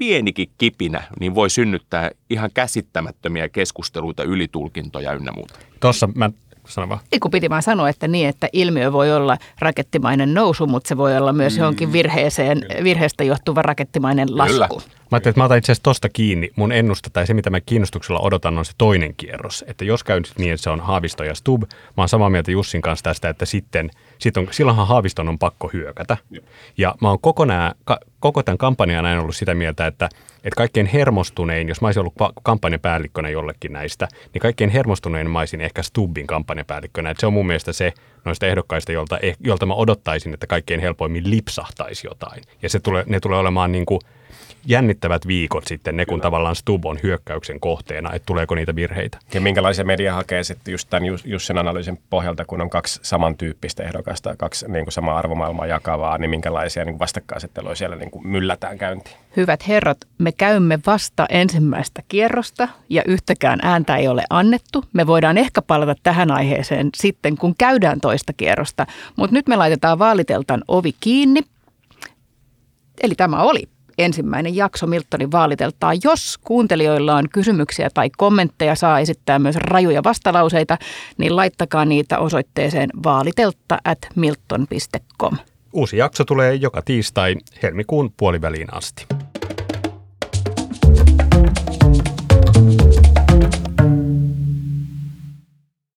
pienikin 0.00 0.50
kipinä 0.58 1.02
niin 1.20 1.34
voi 1.34 1.50
synnyttää 1.50 2.10
ihan 2.30 2.50
käsittämättömiä 2.54 3.48
keskusteluita, 3.48 4.22
ylitulkintoja 4.22 5.12
ynnä 5.12 5.32
muuta. 5.32 5.54
Tuossa 5.80 6.08
mä 6.14 6.30
sano 6.64 6.88
vaan. 6.88 7.00
Eiku 7.12 7.28
piti 7.28 7.50
vaan 7.50 7.62
sanoa, 7.62 7.88
että 7.88 8.08
niin, 8.08 8.28
että 8.28 8.48
ilmiö 8.52 8.92
voi 8.92 9.12
olla 9.12 9.36
rakettimainen 9.58 10.34
nousu, 10.34 10.66
mutta 10.66 10.88
se 10.88 10.96
voi 10.96 11.16
olla 11.16 11.32
myös 11.32 11.52
mm. 11.52 11.58
johonkin 11.58 11.92
virheeseen, 11.92 12.66
virheestä 12.84 13.24
johtuva 13.24 13.62
rakettimainen 13.62 14.38
lasku. 14.38 14.52
Kyllä. 14.52 14.68
Mä 14.68 15.16
ajattelin, 15.16 15.32
että 15.32 15.40
mä 15.40 15.44
otan 15.44 15.58
itse 15.58 15.72
asiassa 15.72 15.82
tosta 15.82 16.08
kiinni. 16.08 16.50
Mun 16.56 16.72
ennusta 16.72 17.10
tai 17.10 17.26
se, 17.26 17.34
mitä 17.34 17.50
mä 17.50 17.60
kiinnostuksella 17.60 18.20
odotan, 18.20 18.58
on 18.58 18.64
se 18.64 18.72
toinen 18.78 19.14
kierros. 19.16 19.64
Että 19.66 19.84
jos 19.84 20.04
käy 20.04 20.20
niin, 20.38 20.52
että 20.52 20.64
se 20.64 20.70
on 20.70 20.80
Haavisto 20.80 21.24
ja 21.24 21.34
Stub, 21.34 21.62
mä 21.62 22.02
oon 22.02 22.08
samaa 22.08 22.30
mieltä 22.30 22.50
Jussin 22.50 22.82
kanssa 22.82 23.02
tästä, 23.02 23.28
että 23.28 23.46
sitten, 23.46 23.90
sit 24.20 24.36
on, 24.36 24.48
silloinhan 24.50 24.86
Haaviston 24.86 25.28
on 25.28 25.38
pakko 25.38 25.70
hyökätä. 25.72 26.16
Ja, 26.30 26.40
ja 26.78 26.94
mä 27.00 27.08
oon 27.08 27.20
koko, 27.20 27.44
nää, 27.44 27.74
ka, 27.84 27.98
koko 28.20 28.42
tämän 28.42 28.58
kampanjan 28.58 29.06
aina 29.06 29.20
ollut 29.20 29.36
sitä 29.36 29.54
mieltä, 29.54 29.86
että, 29.86 30.08
että 30.34 30.56
kaikkein 30.56 30.86
hermostunein, 30.86 31.68
jos 31.68 31.80
mä 31.80 31.88
olisin 31.88 32.00
ollut 32.00 32.34
kampanjapäällikkönä 32.42 33.28
jollekin 33.28 33.72
näistä, 33.72 34.08
niin 34.34 34.42
kaikkein 34.42 34.70
hermostunein 34.70 35.30
mä 35.30 35.38
olisin 35.38 35.60
ehkä 35.60 35.82
Stubbin 35.82 36.26
kampanjapäällikkönä. 36.26 37.10
Että 37.10 37.20
se 37.20 37.26
on 37.26 37.32
mun 37.32 37.46
mielestä 37.46 37.72
se 37.72 37.92
noista 38.24 38.46
ehdokkaista, 38.46 38.92
jolta, 38.92 39.18
eh, 39.18 39.36
jolta 39.40 39.66
mä 39.66 39.74
odottaisin, 39.74 40.34
että 40.34 40.46
kaikkein 40.46 40.80
helpoimmin 40.80 41.30
lipsahtaisi 41.30 42.06
jotain. 42.06 42.42
Ja 42.62 42.68
se 42.68 42.80
tulee, 42.80 43.04
ne 43.06 43.20
tulee 43.20 43.38
olemaan 43.38 43.72
niin 43.72 43.86
kuin– 43.86 44.00
jännittävät 44.66 45.26
viikot 45.26 45.66
sitten, 45.66 45.96
ne 45.96 46.06
kun 46.06 46.14
Kyllä. 46.14 46.22
tavallaan 46.22 46.56
Stub 46.56 46.84
on 46.84 46.98
hyökkäyksen 47.02 47.60
kohteena, 47.60 48.12
että 48.12 48.26
tuleeko 48.26 48.54
niitä 48.54 48.74
virheitä. 48.74 49.18
Ja 49.34 49.40
minkälaisia 49.40 49.84
media 49.84 50.14
hakee 50.14 50.44
sitten 50.44 50.72
just 50.72 50.90
tämän 50.90 51.02
Jussin 51.24 51.58
analyysin 51.58 51.98
pohjalta, 52.10 52.44
kun 52.44 52.60
on 52.60 52.70
kaksi 52.70 53.00
samantyyppistä 53.02 53.82
ehdokasta, 53.82 54.36
kaksi 54.36 54.66
niin 54.68 54.84
kuin 54.84 54.92
samaa 54.92 55.18
arvomaailmaa 55.18 55.66
jakavaa, 55.66 56.18
niin 56.18 56.30
minkälaisia 56.30 56.84
niin 56.84 56.98
vastakkainasetteluja 56.98 57.74
siellä 57.74 57.96
niin 57.96 58.10
kuin 58.10 58.26
myllätään 58.26 58.78
käyntiin? 58.78 59.16
Hyvät 59.36 59.68
herrat, 59.68 59.98
me 60.18 60.32
käymme 60.32 60.78
vasta 60.86 61.26
ensimmäistä 61.28 62.02
kierrosta 62.08 62.68
ja 62.88 63.02
yhtäkään 63.06 63.58
ääntä 63.62 63.96
ei 63.96 64.08
ole 64.08 64.24
annettu. 64.30 64.84
Me 64.92 65.06
voidaan 65.06 65.38
ehkä 65.38 65.62
palata 65.62 65.94
tähän 66.02 66.30
aiheeseen 66.30 66.90
sitten, 66.94 67.36
kun 67.36 67.54
käydään 67.58 68.00
toista 68.00 68.32
kierrosta, 68.32 68.86
mutta 69.16 69.34
nyt 69.34 69.48
me 69.48 69.56
laitetaan 69.56 69.98
vaaliteltan 69.98 70.64
ovi 70.68 70.94
kiinni. 71.00 71.40
Eli 73.02 73.14
tämä 73.14 73.42
oli 73.42 73.68
ensimmäinen 73.98 74.56
jakso 74.56 74.86
Miltonin 74.86 75.32
vaaliteltaa. 75.32 75.92
Jos 76.04 76.38
kuuntelijoilla 76.38 77.14
on 77.14 77.28
kysymyksiä 77.28 77.90
tai 77.94 78.10
kommentteja, 78.16 78.74
saa 78.74 79.00
esittää 79.00 79.38
myös 79.38 79.56
rajuja 79.56 80.04
vastalauseita, 80.04 80.78
niin 81.18 81.36
laittakaa 81.36 81.84
niitä 81.84 82.18
osoitteeseen 82.18 82.90
vaaliteltta 83.04 83.78
at 83.84 83.98
milton.com. 84.16 85.36
Uusi 85.72 85.96
jakso 85.96 86.24
tulee 86.24 86.54
joka 86.54 86.82
tiistai 86.82 87.36
helmikuun 87.62 88.12
puoliväliin 88.16 88.74
asti. 88.74 89.06